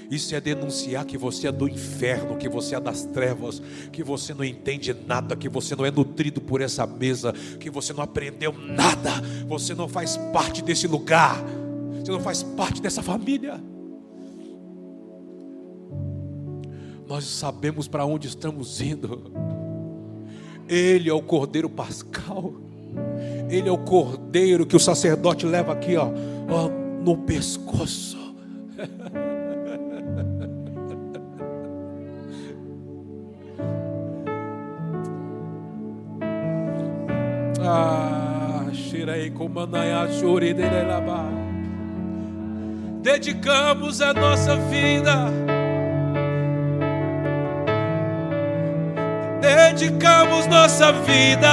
[0.08, 3.60] Isso é denunciar que você é do inferno, que você é das trevas,
[3.92, 7.92] que você não entende nada, que você não é nutrido por essa mesa, que você
[7.92, 9.10] não aprendeu nada,
[9.48, 11.36] você não faz parte desse lugar,
[12.00, 13.60] você não faz parte dessa família.
[17.08, 19.32] Nós sabemos para onde estamos indo.
[20.68, 22.52] Ele é o Cordeiro Pascal.
[23.48, 26.10] Ele é o Cordeiro que o sacerdote leva aqui, ó,
[26.50, 26.68] ó
[27.02, 28.18] no pescoço.
[37.62, 38.66] ah,
[43.00, 45.47] Dedicamos a nossa vida
[49.40, 51.48] dedicamos nossa vida.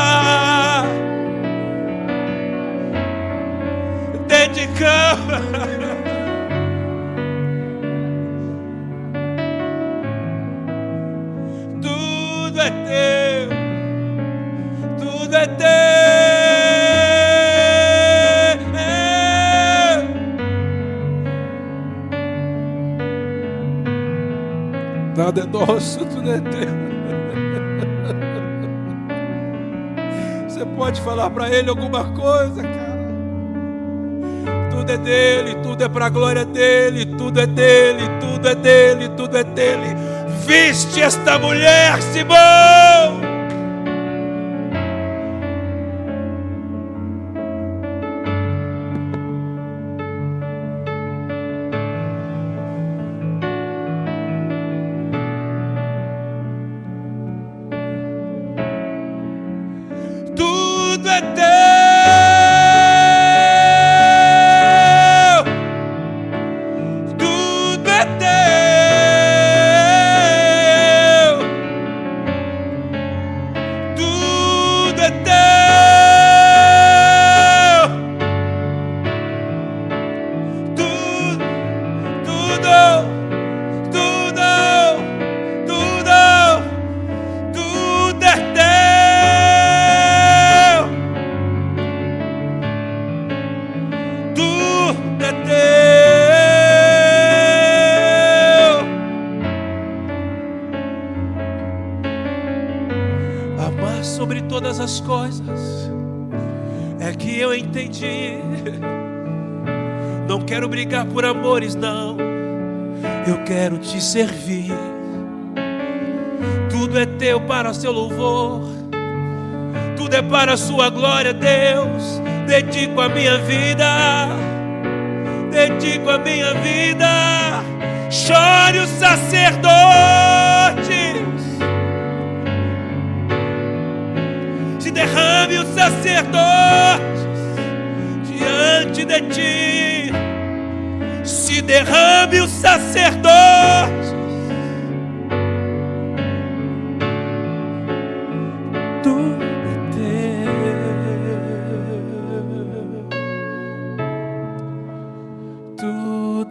[4.28, 5.86] Dedicamos.
[11.82, 13.50] Tudo é teu,
[15.00, 15.66] tudo é teu.
[25.18, 26.95] Nada é nosso, tudo é teu.
[30.86, 33.06] Pode falar para Ele alguma coisa, cara.
[34.70, 39.10] Tudo é dele, tudo é para a glória dele, tudo é dele, tudo é dele,
[39.18, 39.96] tudo é dele.
[40.46, 43.15] Viste esta mulher, Simão.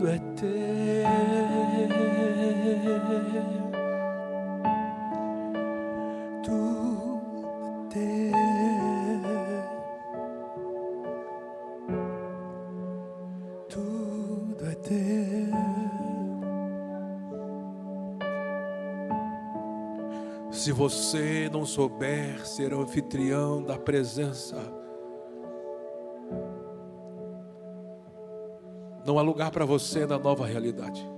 [0.04, 0.84] Tudo é teu.
[20.50, 24.56] Se você não souber ser anfitrião da presença,
[29.14, 31.08] não há lugar para você na nova realidade.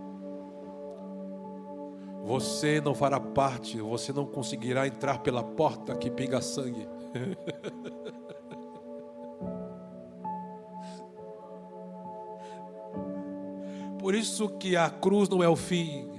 [2.24, 6.86] Você não fará parte, você não conseguirá entrar pela porta que pinga sangue.
[13.98, 16.10] Por isso que a cruz não é o fim.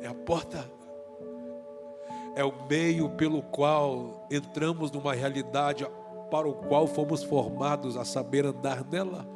[0.00, 0.68] É a porta.
[2.34, 5.86] É o meio pelo qual entramos numa realidade
[6.32, 9.28] para o qual fomos formados a saber andar nela.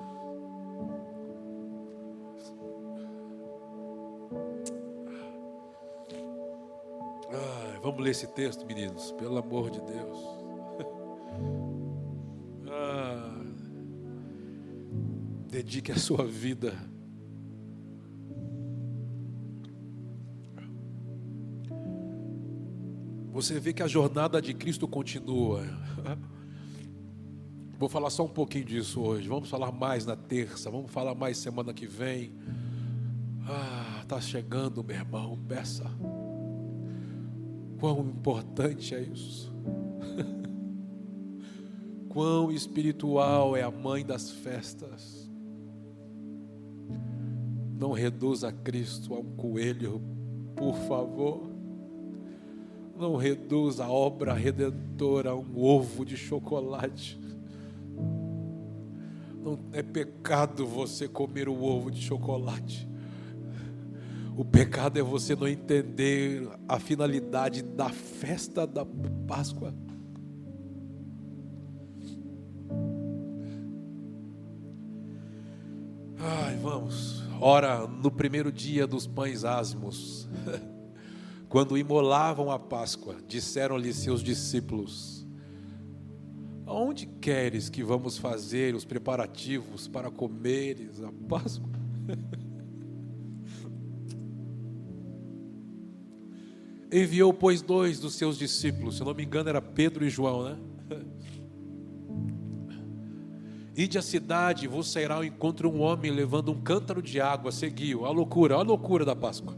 [7.30, 10.18] Ai, vamos ler esse texto, meninos, pelo amor de Deus.
[15.53, 16.72] Dedique a sua vida.
[23.34, 25.61] Você vê que a jornada de Cristo continua.
[27.87, 29.28] Vou falar só um pouquinho disso hoje.
[29.28, 30.68] Vamos falar mais na terça.
[30.68, 32.32] Vamos falar mais semana que vem.
[33.47, 35.39] Ah, está chegando, meu irmão.
[35.47, 35.89] Peça.
[37.78, 39.55] Quão importante é isso.
[42.11, 45.30] Quão espiritual é a mãe das festas.
[47.78, 50.03] Não reduza Cristo a um coelho,
[50.57, 51.49] por favor.
[52.99, 57.26] Não reduza a obra redentora a um ovo de chocolate.
[59.73, 62.89] É pecado você comer o ovo de chocolate.
[64.37, 68.85] O pecado é você não entender a finalidade da festa da
[69.27, 69.73] Páscoa.
[76.19, 77.23] Ai, vamos.
[77.41, 80.29] Ora, no primeiro dia dos pães ázimos,
[81.49, 85.16] quando imolavam a Páscoa, disseram-lhe seus discípulos:
[86.67, 91.71] Aonde queres que vamos fazer os preparativos para comeres a Páscoa?
[96.91, 100.59] Enviou, pois, dois dos seus discípulos, se não me engano, era Pedro e João, né?
[103.77, 108.05] Ide à cidade, vos sairá ao encontro um homem levando um cântaro de água, seguiu.
[108.07, 109.57] A loucura, a loucura da Páscoa.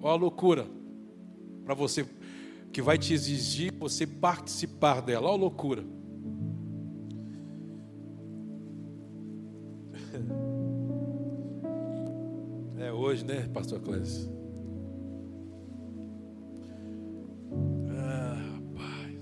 [0.00, 0.68] Olha a loucura
[1.64, 2.06] para você
[2.72, 5.26] que vai te exigir você participar dela.
[5.26, 5.84] Olha a loucura.
[12.80, 14.26] É hoje, né, pastor Clécio?
[17.90, 19.20] Ah, rapaz.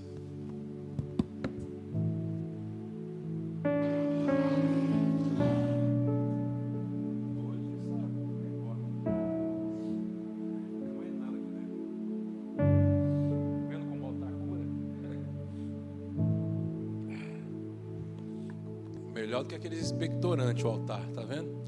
[19.13, 21.58] Melhor do que aqueles expectorantes o altar, tá vendo?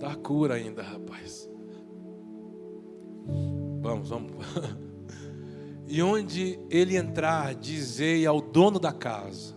[0.00, 1.46] Altar cura ainda, rapaz.
[3.82, 4.32] Vamos, vamos.
[5.92, 9.56] E onde ele entrar, dizei ao dono da casa.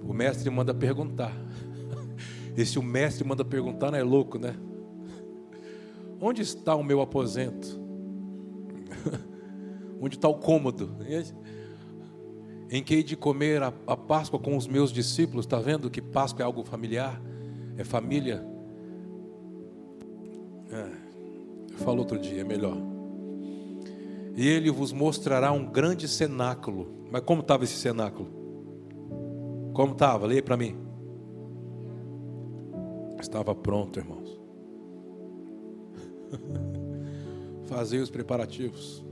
[0.00, 1.36] O mestre manda perguntar.
[2.56, 4.54] Esse o mestre manda perguntar, não é louco, né?
[6.22, 7.76] Onde está o meu aposento?
[10.00, 10.96] Onde está o cômodo?
[12.70, 15.44] Em que hei de comer a, a Páscoa com os meus discípulos?
[15.44, 17.20] Está vendo que Páscoa é algo familiar?
[17.76, 18.51] É família?
[20.72, 21.76] É.
[21.76, 22.76] falou outro dia, é melhor.
[24.34, 27.06] E ele vos mostrará um grande cenáculo.
[27.10, 28.28] Mas como estava esse cenáculo?
[29.74, 30.26] Como estava?
[30.26, 30.76] Leia para mim.
[33.20, 34.40] Estava pronto, irmãos.
[37.68, 39.04] Fazei os preparativos.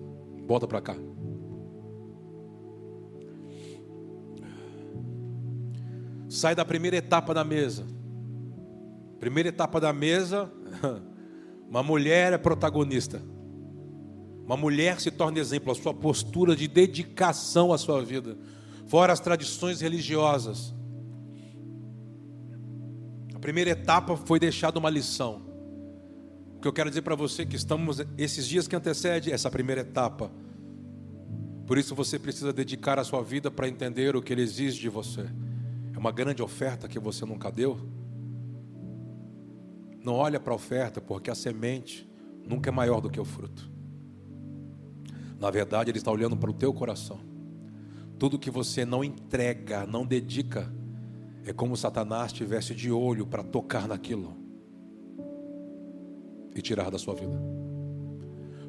[0.47, 0.97] Volta para cá.
[6.29, 7.85] Sai da primeira etapa da mesa.
[9.19, 10.51] Primeira etapa da mesa,
[11.71, 13.23] uma mulher é protagonista.
[14.45, 18.37] Uma mulher se torna exemplo, a sua postura de dedicação à sua vida,
[18.89, 20.75] fora as tradições religiosas.
[23.33, 25.43] A primeira etapa foi deixada uma lição.
[26.57, 29.49] O que eu quero dizer para você é que estamos esses dias que antecede essa
[29.49, 30.31] primeira etapa.
[31.69, 34.89] Por isso você precisa dedicar a sua vida para entender o que ele exige de
[34.89, 35.25] você.
[35.95, 37.79] É uma grande oferta que você nunca deu.
[40.03, 42.09] Não olha para a oferta, porque a semente
[42.47, 43.71] nunca é maior do que o fruto.
[45.39, 47.21] Na verdade, ele está olhando para o teu coração.
[48.19, 50.71] Tudo que você não entrega, não dedica,
[51.45, 54.37] é como Satanás estivesse de olho para tocar naquilo
[56.55, 57.41] e tirar da sua vida.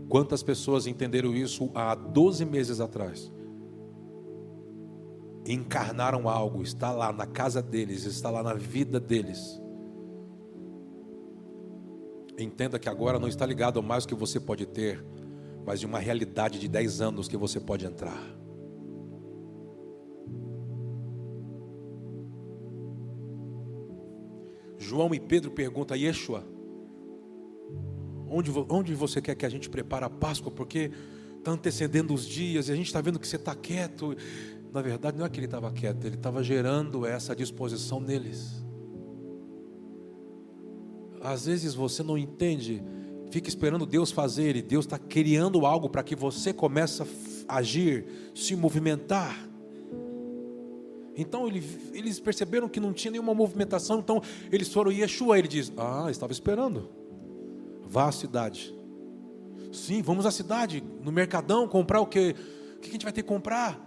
[0.08, 3.32] Quantas pessoas entenderam isso há 12 meses atrás?
[5.46, 9.61] Encarnaram algo, está lá na casa deles, está lá na vida deles.
[12.42, 15.04] Entenda que agora não está ligado a mais que você pode ter,
[15.66, 18.20] mas de uma realidade de 10 anos que você pode entrar.
[24.78, 26.44] João e Pedro perguntam a Yeshua:
[28.28, 30.52] Onde, onde você quer que a gente prepare a Páscoa?
[30.52, 30.91] Porque
[31.38, 34.15] está antecedendo os dias e a gente está vendo que você está quieto.
[34.74, 38.64] Na verdade, não é que ele estava quieto, ele estava gerando essa disposição neles.
[41.23, 42.84] Às vezes você não entende,
[43.30, 47.03] fica esperando Deus fazer e Deus está criando algo para que você comece
[47.48, 49.48] a agir, se movimentar.
[51.15, 54.22] Então eles perceberam que não tinha nenhuma movimentação, então
[54.52, 56.89] eles foram Yeshua, ele diz: Ah, estava esperando.
[57.85, 58.73] Vá à cidade.
[59.72, 62.35] Sim, vamos à cidade, no mercadão, comprar o que?
[62.76, 63.80] O que a gente vai ter que comprar?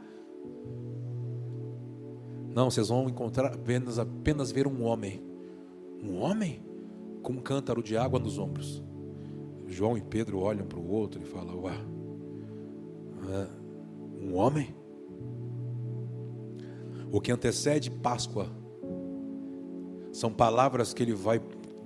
[2.55, 5.21] Não, vocês vão encontrar apenas, apenas ver um homem.
[6.03, 6.63] Um homem?
[7.25, 8.85] Com um cântaro de água nos ombros.
[9.67, 11.77] João e Pedro olham para o outro e falam: Ué,
[14.21, 14.75] um homem?
[17.11, 18.49] O que antecede Páscoa
[20.13, 21.41] são palavras que ele vai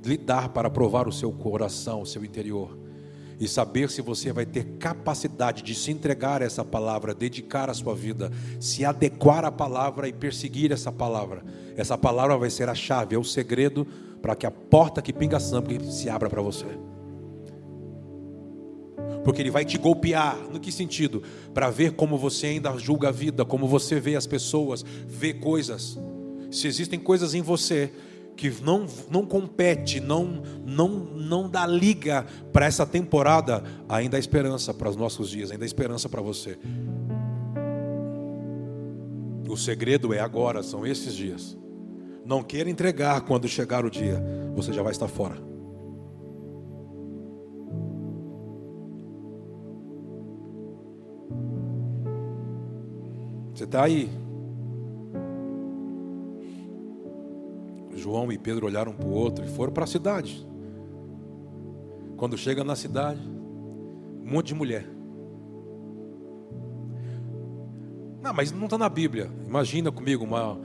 [0.05, 2.77] lidar para provar o seu coração, o seu interior.
[3.41, 7.75] E saber se você vai ter capacidade de se entregar a essa palavra, dedicar a
[7.75, 11.45] sua vida, se adequar à palavra e perseguir essa palavra.
[11.77, 13.87] Essa palavra vai ser a chave, é o segredo
[14.21, 16.67] para que a porta que pinga sangue se abra para você.
[19.25, 21.23] Porque ele vai te golpear, no que sentido?
[21.53, 25.99] Para ver como você ainda julga a vida, como você vê as pessoas, vê coisas.
[26.51, 27.93] Se existem coisas em você
[28.37, 34.73] que não, não compete, não, não, não dá liga para essa temporada, ainda há esperança
[34.73, 36.57] para os nossos dias, ainda há esperança para você.
[39.49, 41.57] O segredo é agora, são esses dias.
[42.29, 44.23] Não queira entregar quando chegar o dia,
[44.55, 45.37] você já vai estar fora.
[53.55, 54.11] Você está aí,
[57.95, 60.47] João e Pedro olharam para o outro e foram para a cidade.
[62.19, 64.87] Quando chega na cidade, um monte de mulher.
[68.21, 69.31] Não, mas não está na Bíblia.
[69.47, 70.61] Imagina comigo uma,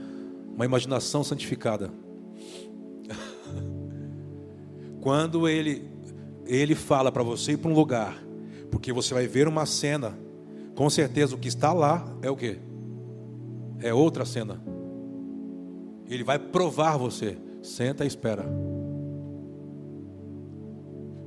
[0.54, 1.90] uma imaginação santificada.
[5.00, 5.86] Quando ele,
[6.46, 8.24] ele fala para você ir para um lugar,
[8.70, 10.18] porque você vai ver uma cena,
[10.74, 12.58] com certeza o que está lá é o que?
[13.80, 14.62] É outra cena.
[16.08, 17.36] Ele vai provar você.
[17.62, 18.44] Senta e espera.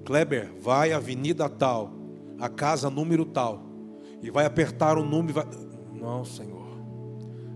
[0.06, 1.92] Kleber, vai à avenida tal,
[2.40, 3.64] a casa número tal,
[4.22, 5.34] e vai apertar o número.
[5.34, 5.46] Vai...
[5.94, 6.57] Não, Senhor.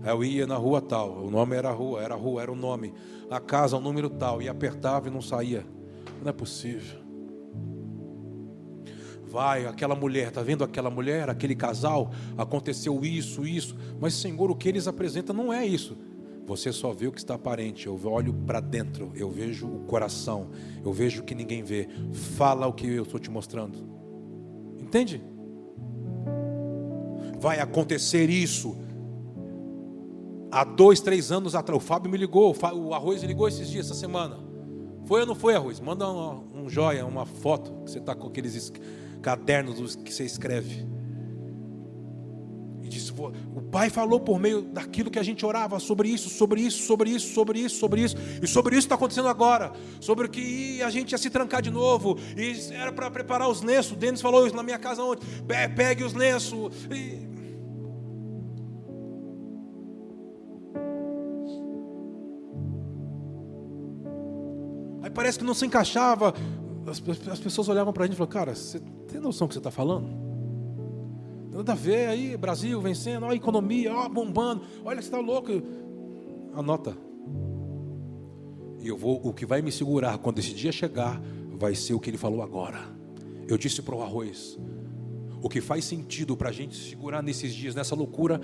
[0.04, 2.92] Eu ia na rua tal, o nome era rua, era rua, era o nome.
[3.30, 5.64] A casa, o número tal, e apertava e não saía.
[6.20, 7.00] Não é possível.
[9.24, 14.54] Vai, aquela mulher, está vendo aquela mulher, aquele casal, aconteceu isso, isso, mas Senhor, o
[14.54, 15.96] que eles apresentam não é isso.
[16.46, 17.86] Você só vê o que está aparente.
[17.86, 20.50] Eu olho para dentro, eu vejo o coração,
[20.84, 21.88] eu vejo o que ninguém vê.
[22.36, 23.78] Fala o que eu estou te mostrando.
[24.78, 25.22] Entende?
[27.38, 28.76] Vai acontecer isso.
[30.52, 33.86] Há dois, três anos atrás, o Fábio me ligou, o Arroz me ligou esses dias,
[33.86, 34.38] essa semana.
[35.06, 35.80] Foi ou não foi, Arroz?
[35.80, 38.70] Manda um, um joia, uma foto, que você está com aqueles
[39.22, 40.86] cadernos que você escreve.
[42.82, 43.14] E disse:
[43.56, 47.08] O Pai falou por meio daquilo que a gente orava sobre isso, sobre isso, sobre
[47.08, 49.72] isso, sobre isso, sobre isso, e sobre isso está acontecendo agora.
[50.02, 53.62] Sobre o que a gente ia se trancar de novo, e era para preparar os
[53.62, 53.92] lenços.
[53.92, 55.26] O Denis falou isso na minha casa ontem:
[55.74, 56.74] pegue os lenços.
[56.90, 57.31] E...
[65.22, 66.34] parece que não se encaixava.
[66.84, 69.54] As, as pessoas olhavam para a gente e falavam: Cara, você tem noção do que
[69.54, 70.10] você está falando?
[71.52, 75.50] Nada a ver aí, Brasil vencendo, olha a economia, ó, bombando, olha você está louco.
[76.54, 76.96] Anota.
[78.80, 81.22] E eu vou, o que vai me segurar quando esse dia chegar,
[81.52, 82.80] vai ser o que ele falou agora.
[83.46, 84.58] Eu disse para o arroz:
[85.40, 88.40] o que faz sentido para a gente segurar nesses dias, nessa loucura,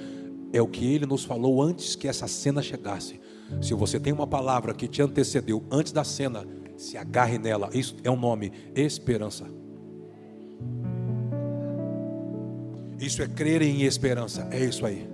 [0.52, 3.20] é o que ele nos falou antes que essa cena chegasse.
[3.60, 6.46] Se você tem uma palavra que te antecedeu antes da cena,
[6.78, 7.68] se agarre nela.
[7.74, 9.44] Isso é um nome: esperança.
[12.98, 14.48] Isso é crer em esperança.
[14.50, 15.06] É isso aí.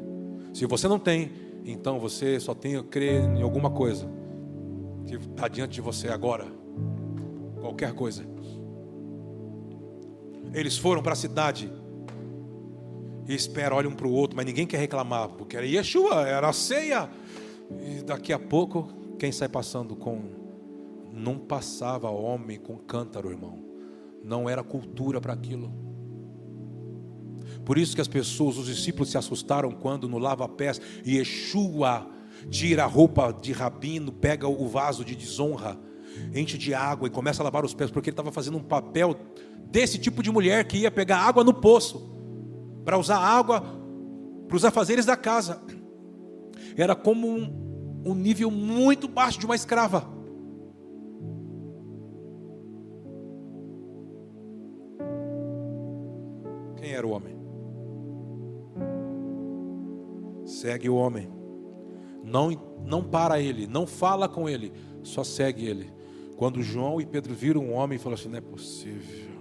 [0.52, 1.32] Se você não tem,
[1.64, 4.08] então você só tem que crer em alguma coisa
[5.06, 6.46] que está diante de você agora.
[7.60, 8.24] Qualquer coisa.
[10.52, 11.70] Eles foram para a cidade
[13.26, 16.48] e esperam, olham um para o outro, mas ninguém quer reclamar, porque era Yeshua, era
[16.48, 17.10] a ceia.
[17.80, 18.88] E daqui a pouco,
[19.18, 20.43] quem sai passando com.
[21.14, 23.64] Não passava homem com cântaro, irmão.
[24.22, 25.72] Não era cultura para aquilo.
[27.64, 32.10] Por isso que as pessoas, os discípulos se assustaram quando no lava-pés Yeshua
[32.50, 35.78] tira a roupa de rabino, pega o vaso de desonra,
[36.34, 39.16] enche de água e começa a lavar os pés, porque ele estava fazendo um papel
[39.70, 42.12] desse tipo de mulher que ia pegar água no poço,
[42.84, 43.62] para usar água
[44.46, 45.62] para os afazeres da casa.
[46.76, 50.13] Era como um, um nível muito baixo de uma escrava.
[56.94, 57.36] Era o homem?
[60.44, 61.28] Segue o homem.
[62.22, 62.50] Não,
[62.84, 64.72] não para ele, não fala com ele,
[65.02, 65.92] só segue ele.
[66.36, 69.34] Quando João e Pedro viram um homem, falaram assim: não é possível.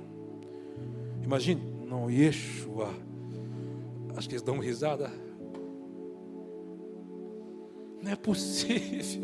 [1.24, 2.90] Imagine, não, Yeshua.
[4.16, 5.12] Acho que eles dão risada.
[8.02, 9.22] Não é possível.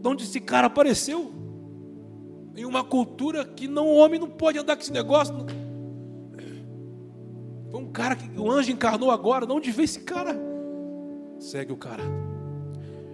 [0.00, 1.32] De onde esse cara apareceu?
[2.56, 5.34] Em uma cultura que não o homem não pode andar com esse negócio.
[7.72, 9.46] Foi um cara que o anjo encarnou agora.
[9.46, 10.38] De onde veio esse cara?
[11.38, 12.02] Segue o cara.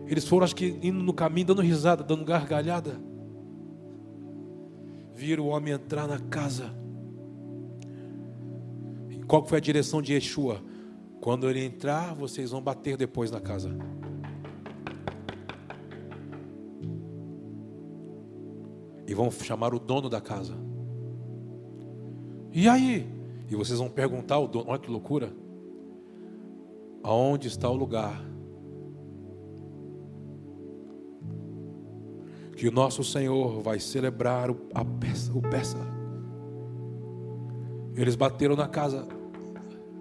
[0.08, 3.00] Eles foram, acho que, indo no caminho, dando risada, dando gargalhada.
[5.14, 6.74] Viram o homem entrar na casa.
[9.08, 10.60] E qual foi a direção de Yeshua?
[11.20, 13.70] Quando ele entrar, vocês vão bater depois na casa.
[19.06, 20.54] E vão chamar o dono da casa.
[22.52, 23.17] E aí?
[23.48, 25.32] E vocês vão perguntar ao dono, olha que loucura
[27.02, 28.22] aonde está o lugar
[32.56, 35.78] que o nosso Senhor vai celebrar a peça, o peça.
[37.94, 39.06] Eles bateram na casa,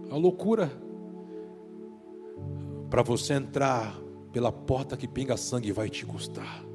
[0.09, 0.71] a loucura.
[2.89, 3.95] Para você entrar
[4.31, 6.65] pela porta que pinga sangue vai te custar.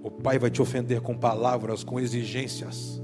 [0.00, 3.02] O pai vai te ofender com palavras, com exigências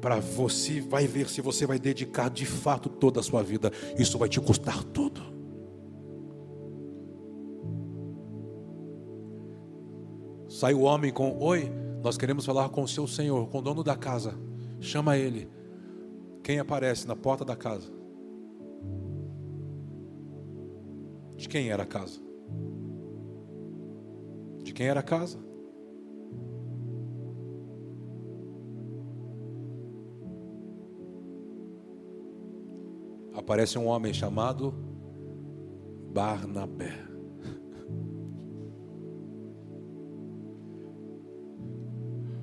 [0.00, 3.72] para você vai ver se você vai dedicar de fato toda a sua vida.
[3.98, 5.20] Isso vai te custar tudo.
[10.48, 11.70] Sai o homem com: Oi,
[12.02, 14.34] nós queremos falar com o seu senhor, com o dono da casa.
[14.80, 15.48] Chama ele.
[16.42, 17.92] Quem aparece na porta da casa?
[21.36, 22.20] De quem era a casa?
[24.62, 25.47] De quem era a casa?
[33.48, 34.74] Aparece um homem chamado
[36.12, 36.92] Barnabé.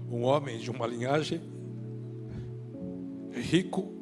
[0.09, 1.41] Um homem de uma linhagem
[3.31, 3.93] rico,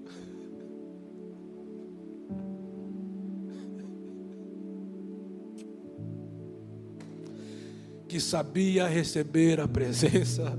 [8.08, 10.58] que sabia receber a presença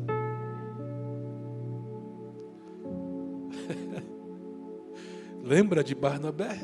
[5.55, 6.59] Lembra de Barnabé?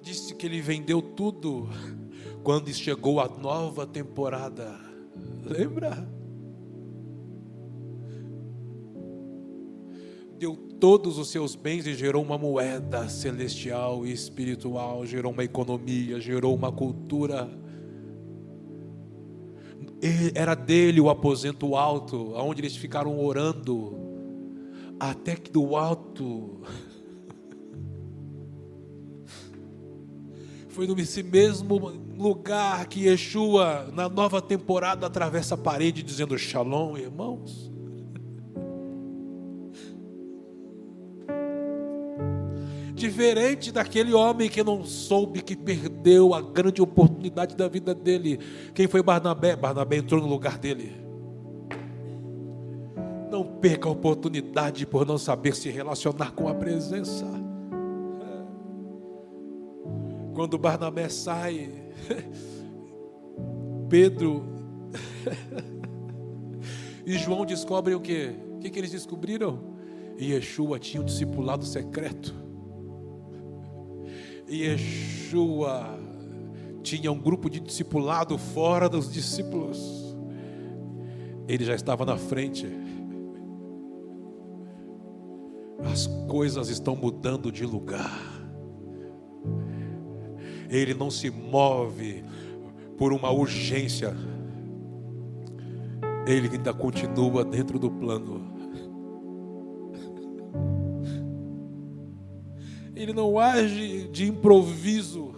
[0.00, 1.68] Disse que ele vendeu tudo
[2.44, 4.78] quando chegou a nova temporada.
[5.44, 6.08] Lembra?
[10.38, 16.20] Deu todos os seus bens e gerou uma moeda celestial e espiritual, gerou uma economia,
[16.20, 17.50] gerou uma cultura.
[20.32, 24.07] Era dele o aposento alto, onde eles ficaram orando,
[24.98, 26.60] até que do alto
[30.78, 31.76] foi nesse mesmo
[32.16, 37.68] lugar que Yeshua, na nova temporada, atravessa a parede dizendo: Shalom, irmãos.
[42.94, 48.38] Diferente daquele homem que não soube que perdeu a grande oportunidade da vida dele.
[48.72, 49.56] Quem foi Barnabé?
[49.56, 51.07] Barnabé entrou no lugar dele.
[53.60, 57.26] Perca a oportunidade por não saber se relacionar com a presença.
[60.34, 61.70] Quando Barnabé sai,
[63.88, 64.44] Pedro
[67.04, 68.34] e João descobrem o que?
[68.54, 69.76] O que, que eles descobriram?
[70.20, 72.34] Yeshua tinha um discipulado secreto.
[74.50, 75.98] Yeshua
[76.82, 80.16] tinha um grupo de discipulado fora dos discípulos.
[81.46, 82.66] Ele já estava na frente.
[85.84, 88.38] As coisas estão mudando de lugar.
[90.68, 92.24] Ele não se move
[92.96, 94.14] por uma urgência.
[96.26, 98.52] Ele ainda continua dentro do plano.
[102.94, 105.32] Ele não age de improviso.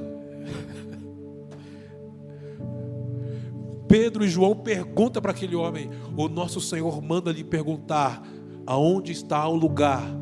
[3.87, 8.27] Pedro e João perguntam para aquele homem: O nosso Senhor manda lhe perguntar
[8.67, 10.20] aonde está o lugar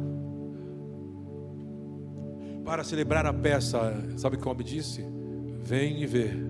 [2.69, 3.95] para celebrar a peça.
[4.19, 5.03] Sabe o que o homem disse?
[5.65, 6.49] Vem e vê.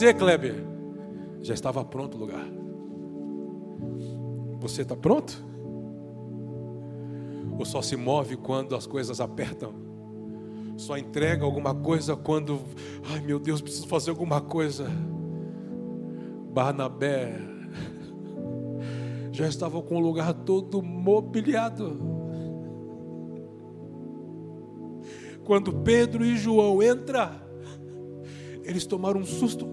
[0.00, 0.54] dizer, Kleber?
[1.40, 2.46] Já estava pronto o lugar.
[4.60, 5.42] Você está pronto?
[7.58, 9.72] Ou só se move quando as coisas apertam?
[10.76, 12.60] Só entrega alguma coisa quando,
[13.10, 14.86] ai meu Deus, preciso fazer alguma coisa.
[16.52, 17.40] Barnabé
[19.32, 21.98] já estava com o lugar todo mobiliado.
[25.44, 27.30] Quando Pedro e João entram,
[28.62, 29.66] eles tomaram um susto.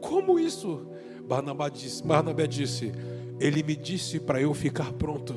[0.00, 0.86] Como isso?
[1.26, 2.92] Barnabé disse, Barnabé disse
[3.40, 5.34] Ele me disse para eu ficar pronto.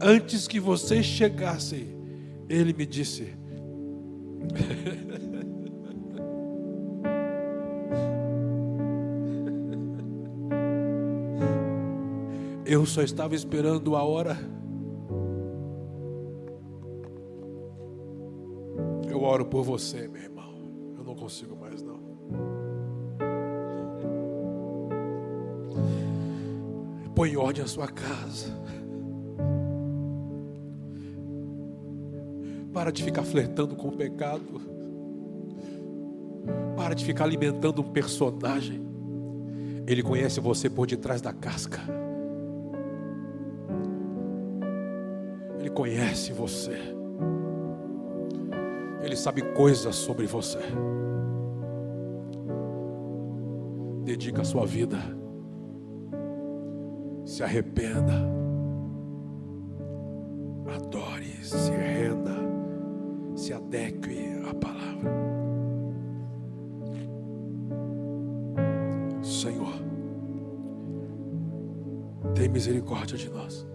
[0.00, 1.96] Antes que vocês chegassem,
[2.48, 3.32] ele me disse.
[12.74, 14.36] Eu só estava esperando a hora.
[19.08, 20.34] Eu oro por você, meu irmão
[21.24, 21.98] consigo mais não.
[27.14, 28.52] Põe ordem a sua casa.
[32.74, 34.60] Para de ficar flertando com o pecado.
[36.76, 38.82] Para de ficar alimentando um personagem.
[39.86, 42.03] Ele conhece você por detrás da casca.
[45.74, 46.78] Conhece você.
[49.02, 50.60] Ele sabe coisas sobre você.
[54.04, 54.98] dedica a sua vida.
[57.24, 58.12] Se arrependa.
[60.74, 62.34] Adore, se renda,
[63.34, 65.14] se adeque à palavra.
[69.22, 69.72] Senhor,
[72.34, 73.66] tem misericórdia de nós.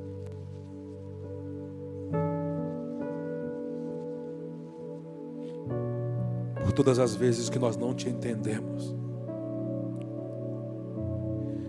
[6.80, 8.96] Todas as vezes que nós não te entendemos.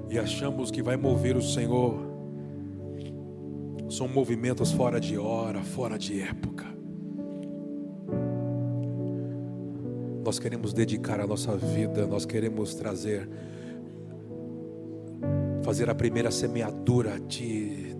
[0.09, 1.99] E achamos que vai mover o Senhor,
[3.89, 6.65] são movimentos fora de hora, fora de época.
[10.25, 13.29] Nós queremos dedicar a nossa vida, nós queremos trazer,
[15.65, 17.97] fazer a primeira semeadura de,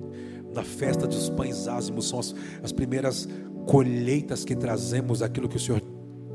[0.55, 2.33] na festa dos pães ázimos, são as,
[2.63, 3.29] as primeiras
[3.67, 5.81] colheitas que trazemos aquilo que o Senhor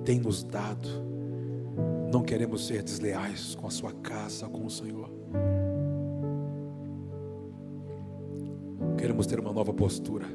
[0.06, 0.88] tem nos dado.
[2.14, 5.10] Não queremos ser desleais com a sua casa, com o Senhor.
[8.98, 10.26] Queremos ter uma nova postura.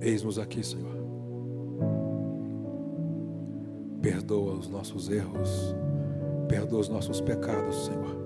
[0.00, 1.02] Eis-nos aqui, Senhor.
[4.00, 5.74] Perdoa os nossos erros,
[6.48, 8.22] perdoa os nossos pecados, Senhor.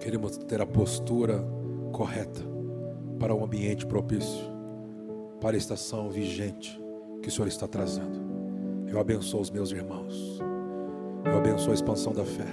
[0.00, 1.44] Queremos ter a postura
[1.92, 2.51] correta
[3.22, 4.44] para o ambiente propício,
[5.40, 6.76] para a estação vigente
[7.22, 8.20] que o Senhor está trazendo.
[8.88, 10.40] Eu abençoo os meus irmãos.
[11.24, 12.48] Eu abençoo a expansão da fé.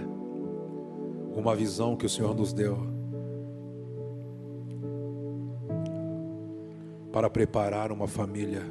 [1.35, 2.77] Uma visão que o Senhor nos deu
[7.11, 8.61] para preparar uma família.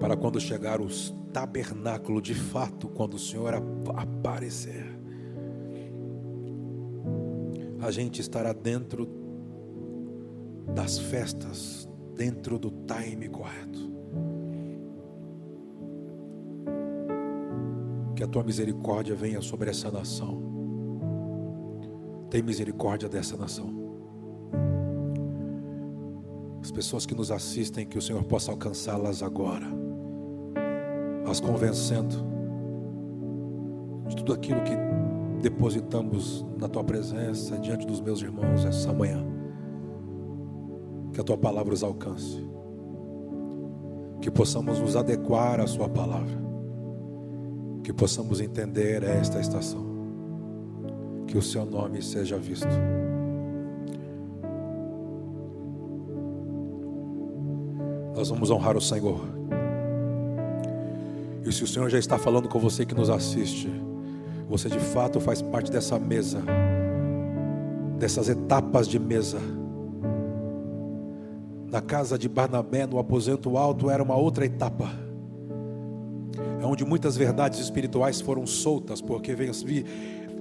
[0.00, 0.88] Para quando chegar o
[1.30, 3.52] tabernáculo de fato, quando o Senhor
[3.94, 5.01] aparecer,
[7.82, 9.08] a gente estará dentro
[10.74, 13.92] das festas, dentro do time correto.
[18.14, 20.40] Que a tua misericórdia venha sobre essa nação.
[22.30, 23.82] Tem misericórdia dessa nação
[26.62, 29.66] as pessoas que nos assistem, que o Senhor possa alcançá-las agora,
[31.28, 32.24] as convencendo
[34.08, 34.72] de tudo aquilo que
[35.42, 39.26] depositamos na tua presença diante dos meus irmãos essa manhã.
[41.12, 42.42] Que a tua palavra os alcance,
[44.20, 46.40] que possamos nos adequar à Sua palavra,
[47.82, 49.84] que possamos entender esta estação,
[51.26, 52.68] que o Seu nome seja visto.
[58.16, 59.20] Nós vamos honrar o Senhor.
[61.44, 63.68] E se o Senhor já está falando com você que nos assiste,
[64.52, 66.42] você de fato faz parte dessa mesa,
[67.98, 69.38] dessas etapas de mesa.
[71.70, 74.90] Na casa de Barnabé, no aposento alto, era uma outra etapa.
[76.60, 79.34] É onde muitas verdades espirituais foram soltas, porque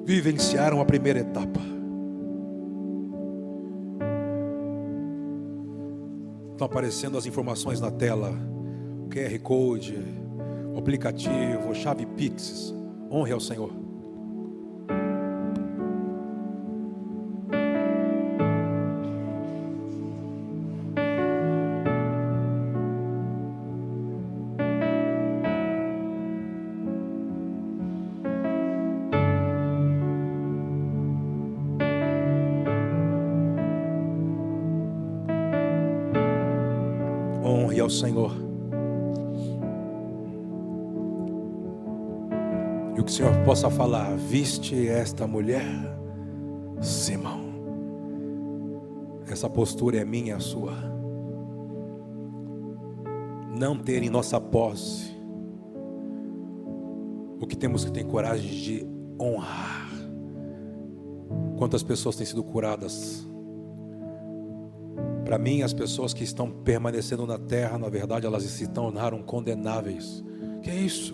[0.03, 1.61] vivenciaram a primeira etapa.
[6.51, 8.33] Estão aparecendo as informações na tela.
[9.09, 9.97] QR Code,
[10.77, 12.75] aplicativo, chave Pix.
[13.09, 13.80] Honre ao Senhor.
[43.61, 45.63] Possa falar, viste esta mulher,
[46.81, 47.41] Simão.
[49.29, 50.73] Essa postura é minha, a sua.
[53.55, 55.15] Não ter em nossa posse
[57.39, 58.87] o que temos que ter coragem de
[59.21, 59.91] honrar.
[61.59, 63.27] Quantas pessoas têm sido curadas
[65.23, 70.23] para mim, as pessoas que estão permanecendo na terra, na verdade, elas se tornaram condenáveis.
[70.63, 71.13] Que é isso?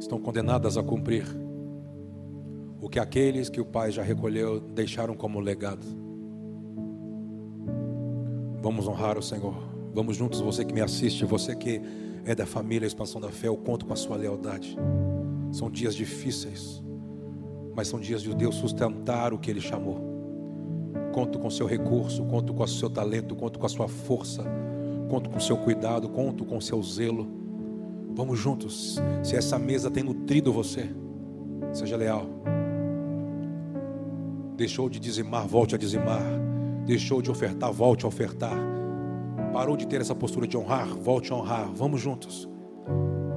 [0.00, 1.45] Estão condenadas a cumprir
[2.80, 5.86] o que aqueles que o Pai já recolheu deixaram como legado.
[8.60, 9.54] Vamos honrar o Senhor.
[9.94, 11.80] Vamos juntos, você que me assiste, você que
[12.24, 14.76] é da família Expansão da Fé, eu conto com a sua lealdade.
[15.52, 16.82] São dias difíceis,
[17.74, 20.00] mas são dias de Deus sustentar o que Ele chamou.
[21.12, 24.44] Conto com seu recurso, conto com o seu talento, conto com a sua força,
[25.08, 27.26] conto com o seu cuidado, conto com o seu zelo.
[28.14, 29.00] Vamos juntos.
[29.22, 30.90] Se essa mesa tem nutrido você,
[31.72, 32.26] seja leal.
[34.56, 36.22] Deixou de dizimar, volte a dizimar.
[36.84, 38.56] Deixou de ofertar, volte a ofertar.
[39.52, 41.70] Parou de ter essa postura de honrar, volte a honrar.
[41.74, 42.48] Vamos juntos.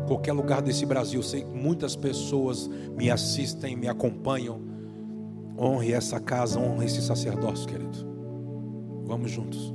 [0.07, 4.69] Qualquer lugar desse Brasil, sei que muitas pessoas me assistem, me acompanham
[5.61, 7.97] Honre essa casa, honre esse sacerdócio, querido.
[9.03, 9.73] Vamos juntos.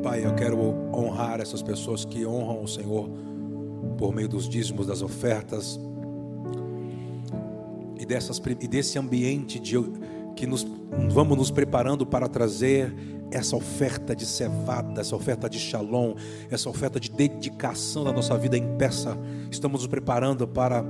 [0.00, 0.60] Pai, eu quero
[0.94, 3.10] honrar essas pessoas que honram o Senhor
[3.98, 5.78] por meio dos dízimos, das ofertas
[7.98, 9.76] e, dessas, e desse ambiente de,
[10.36, 10.64] que nos,
[11.10, 12.94] vamos nos preparando para trazer
[13.30, 16.14] essa oferta de cevada, essa oferta de shalom,
[16.48, 19.18] essa oferta de dedicação da nossa vida em peça,
[19.50, 20.82] estamos nos preparando para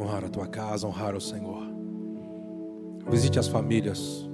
[0.00, 1.62] honrar a tua casa, honrar o Senhor.
[3.08, 4.28] Visite as famílias,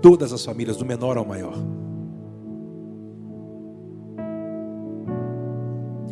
[0.00, 1.56] todas as famílias, do menor ao maior.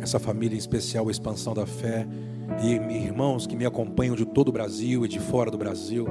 [0.07, 2.07] Essa família em especial, a expansão da fé,
[2.63, 6.07] e irmãos que me acompanham de todo o Brasil e de fora do Brasil,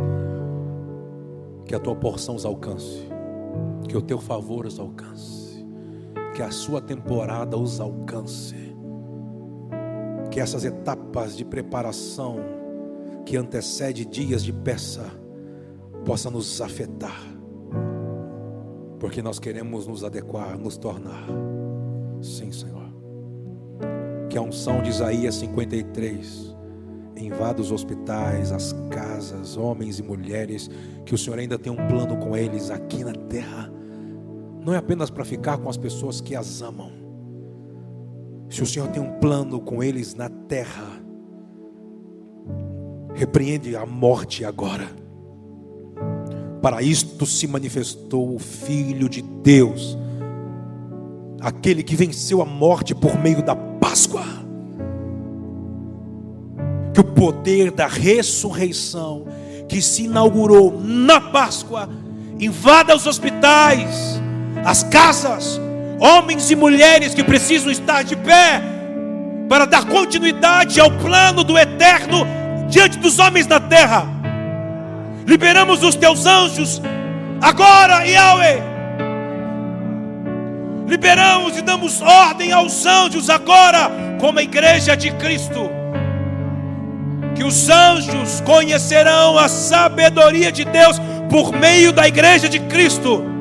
[1.64, 3.16] que a tua porção os alcance
[3.86, 5.64] que o teu favor os alcance,
[6.34, 8.76] que a sua temporada os alcance,
[10.30, 12.36] que essas etapas de preparação
[13.24, 15.04] que antecede dias de peça
[16.04, 17.20] possa nos afetar,
[18.98, 21.26] porque nós queremos nos adequar, nos tornar.
[22.20, 22.85] Sim, Senhor.
[24.36, 26.54] Que a unção de Isaías 53
[27.16, 30.68] invada os hospitais, as casas, homens e mulheres,
[31.06, 33.72] que o Senhor ainda tem um plano com eles aqui na terra
[34.62, 36.92] não é apenas para ficar com as pessoas que as amam.
[38.50, 40.84] Se o Senhor tem um plano com eles na terra,
[43.14, 44.86] repreende a morte agora.
[46.60, 49.96] Para isto se manifestou o Filho de Deus,
[51.40, 53.56] aquele que venceu a morte por meio da
[53.96, 54.26] Páscoa.
[56.92, 59.26] Que o poder da ressurreição
[59.70, 61.88] que se inaugurou na Páscoa
[62.38, 64.20] invada os hospitais,
[64.66, 65.58] as casas,
[65.98, 68.60] homens e mulheres que precisam estar de pé
[69.48, 72.26] para dar continuidade ao plano do eterno
[72.68, 74.06] diante dos homens da terra.
[75.26, 76.82] Liberamos os teus anjos
[77.40, 78.75] agora, Yahweh.
[80.86, 83.90] Liberamos e damos ordem aos anjos agora,
[84.20, 85.70] como a igreja de Cristo.
[87.34, 91.00] Que os anjos conhecerão a sabedoria de Deus
[91.30, 93.36] por meio da igreja de Cristo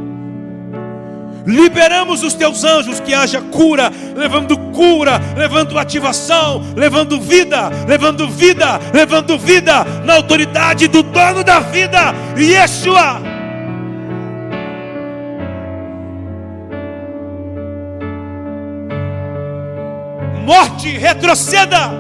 [1.46, 8.80] Liberamos os teus anjos que haja cura, levando cura, levando ativação, levando vida, levando vida,
[8.92, 13.35] levando vida na autoridade do dono da vida, Yeshua.
[20.46, 21.92] Morte, retroceda.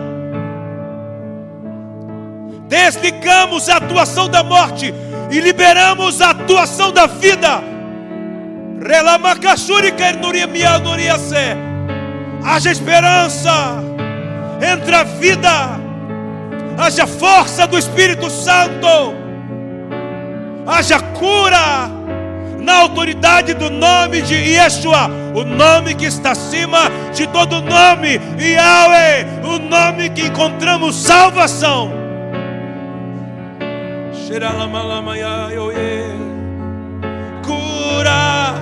[2.68, 4.94] Desligamos a atuação da morte
[5.32, 7.64] e liberamos a atuação da vida.
[12.44, 13.52] Haja esperança,
[14.62, 15.80] entre a vida,
[16.78, 19.16] haja força do Espírito Santo,
[20.68, 21.90] haja cura
[22.66, 29.26] na autoridade do nome de Yeshua, o nome que está acima de todo nome, Yahweh,
[29.44, 31.94] o nome que encontramos salvação.
[37.44, 38.56] Cura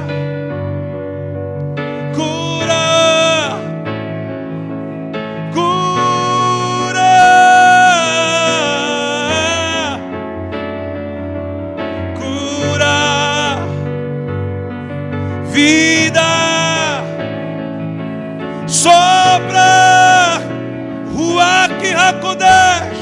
[18.83, 20.41] Sopra,
[21.15, 22.97] Ruach HaKodesh.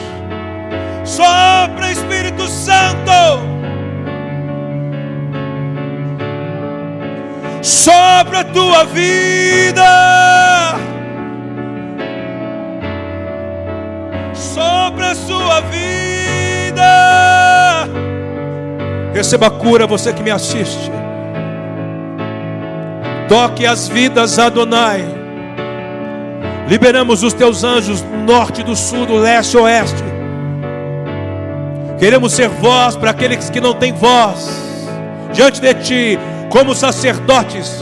[1.03, 3.41] Sopra, Espírito Santo.
[7.61, 10.75] Sopra a tua vida.
[14.33, 16.83] Sopra a sua vida.
[19.13, 21.00] Receba cura, você que me assiste.
[23.31, 25.05] Toque as vidas, Adonai.
[26.67, 30.03] Liberamos os teus anjos do norte, do sul, do leste, oeste.
[31.97, 34.49] Queremos ser voz para aqueles que não têm voz.
[35.31, 37.81] Diante de ti, como sacerdotes,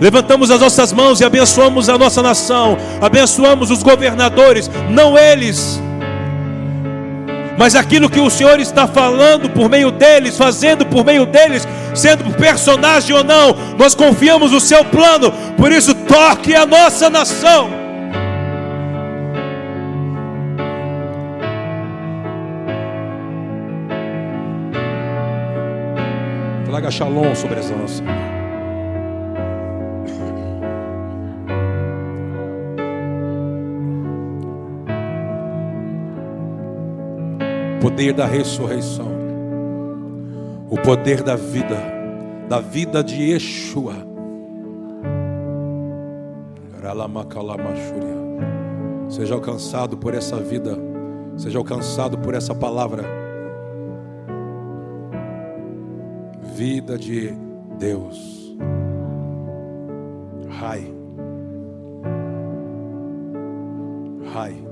[0.00, 2.76] levantamos as nossas mãos e abençoamos a nossa nação.
[3.00, 5.82] Abençoamos os governadores, não eles,
[7.58, 12.32] mas aquilo que o Senhor está falando por meio deles, fazendo por meio deles, sendo
[12.36, 17.68] personagem ou não, nós confiamos no seu plano, por isso toque a nossa nação.
[26.64, 28.37] Traga shalom sobre as nossas.
[37.98, 39.08] Poder da ressurreição,
[40.70, 41.82] o poder da vida,
[42.48, 43.94] da vida de Yeshua.
[49.08, 50.78] Seja alcançado por essa vida,
[51.36, 53.02] seja alcançado por essa palavra.
[56.54, 57.32] vida de
[57.80, 58.56] Deus.
[60.48, 60.86] Rai.
[64.32, 64.67] Rai.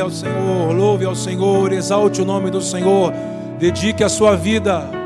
[0.00, 3.12] Ao Senhor, louve ao Senhor, exalte o nome do Senhor,
[3.58, 4.99] dedique a sua vida.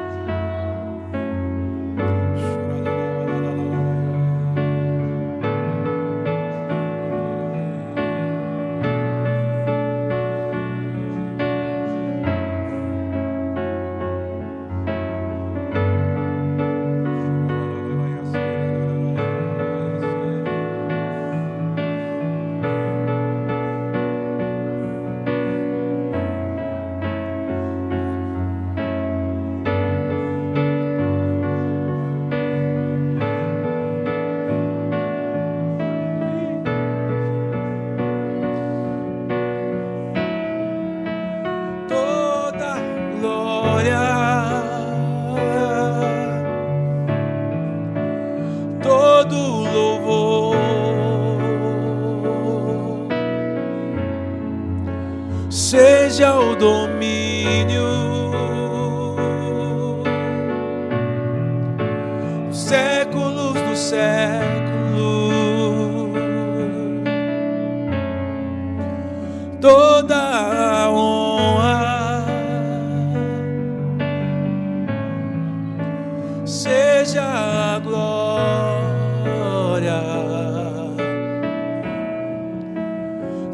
[69.64, 72.22] Toda a honra.
[76.44, 78.02] Seja a glória,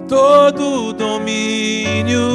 [0.09, 2.27] todo o domínio.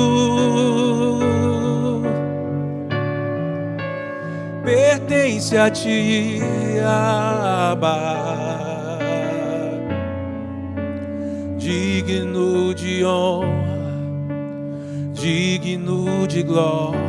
[4.64, 6.40] Pertence a ti,
[6.82, 8.26] Abba.
[11.58, 13.55] Digno de honra,
[15.26, 17.02] digno de glória,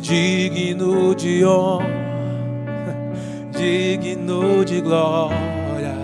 [0.00, 1.86] digno de honra,
[3.54, 5.94] digno de glória,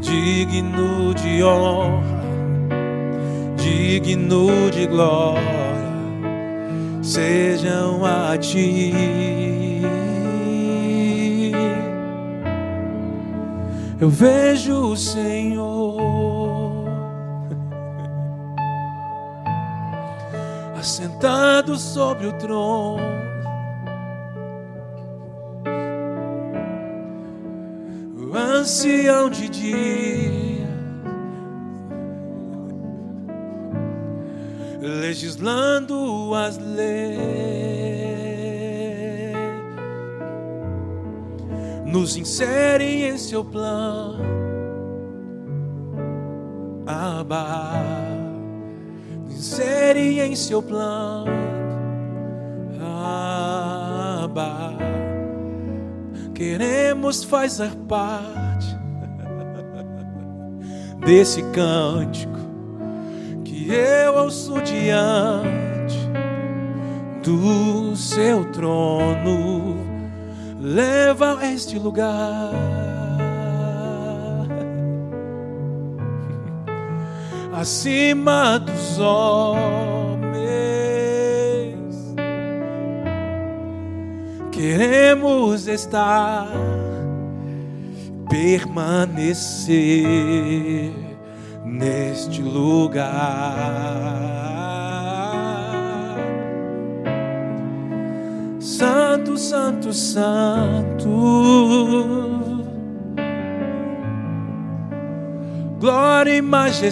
[0.00, 2.24] digno de honra,
[3.56, 5.40] digno de glória,
[7.00, 8.92] sejam a ti.
[14.00, 15.61] Eu vejo o Senhor
[21.76, 23.02] sobre o trono.
[28.16, 30.66] O ancião de dia,
[34.80, 37.82] legislando as leis
[41.92, 44.24] nos insere em seu plano.
[46.86, 47.72] Abba,
[49.24, 51.41] nos insere em seu plano.
[57.12, 58.78] Queremos fazer parte
[61.04, 62.32] desse cântico
[63.44, 65.98] que eu ouço diante
[67.22, 69.76] do seu trono
[70.58, 72.50] leva este lugar.
[77.52, 80.32] Acima dos homens,
[84.50, 86.48] queremos estar,
[88.32, 89.76] permanecer
[91.66, 93.12] neste lugar.
[98.58, 101.10] Santo, Santo, Santo.
[105.78, 106.88] Glória e majestade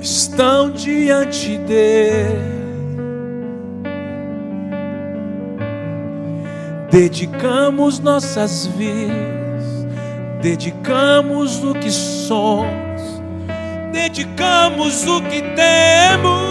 [0.00, 2.55] estão diante dele.
[6.90, 9.86] Dedicamos nossas vidas,
[10.40, 13.20] dedicamos o que somos,
[13.92, 16.46] dedicamos o que temos,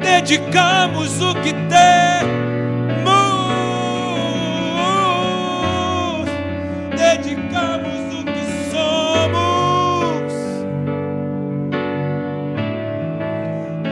[0.00, 2.49] dedicamos o que temos,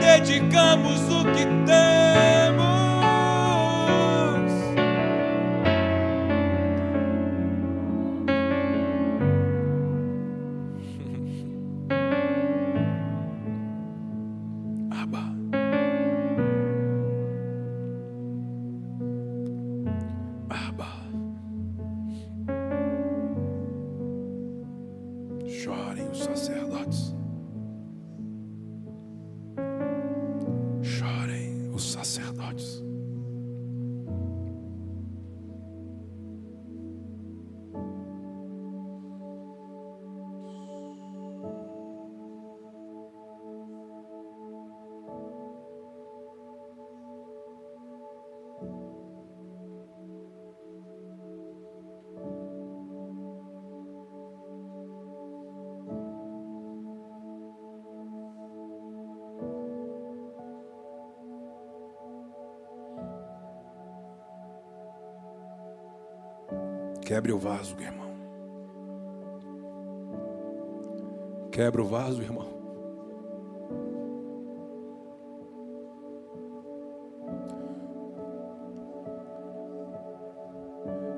[0.09, 2.38] dedicamos o que temos.
[67.19, 68.09] Quebre o vaso, irmão.
[71.51, 72.47] Quebra o vaso, irmão.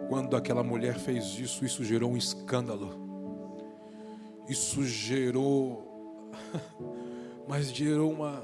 [0.09, 2.89] Quando aquela mulher fez isso, isso gerou um escândalo.
[4.49, 6.31] Isso gerou,
[7.47, 8.43] mas gerou uma,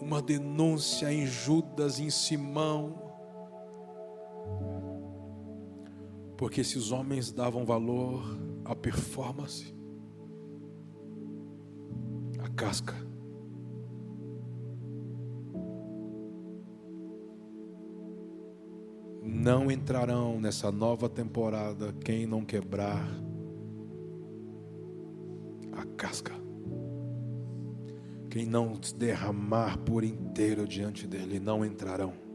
[0.00, 3.07] uma denúncia em Judas, em Simão,
[6.38, 8.22] porque esses homens davam valor
[8.64, 9.74] à performance,
[12.38, 12.94] à casca.
[19.20, 23.04] Não entrarão nessa nova temporada quem não quebrar
[25.72, 26.32] a casca.
[28.30, 32.27] Quem não se derramar por inteiro diante dele, não entrarão.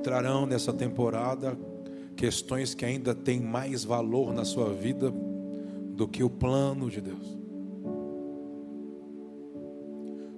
[0.00, 1.58] Não entrarão nessa temporada
[2.16, 5.12] questões que ainda têm mais valor na sua vida
[5.90, 7.38] do que o plano de Deus.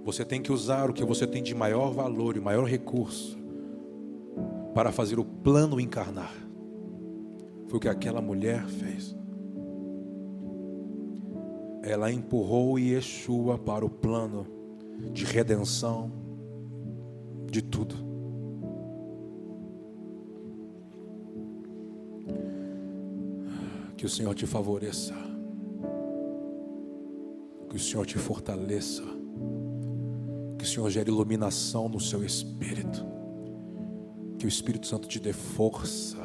[0.04, 3.38] Você tem que usar o que você tem de maior valor e maior recurso
[4.74, 6.34] para fazer o plano encarnar.
[7.68, 9.14] Foi o que aquela mulher fez.
[11.84, 14.44] Ela empurrou Yeshua para o plano
[15.12, 16.10] de redenção
[17.48, 18.11] de tudo.
[24.02, 25.14] Que o Senhor te favoreça.
[27.70, 29.04] Que o Senhor te fortaleça.
[30.58, 33.06] Que o Senhor gere iluminação no seu espírito.
[34.40, 36.18] Que o Espírito Santo te dê força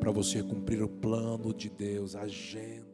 [0.00, 2.91] para você cumprir o plano de Deus, a agenda.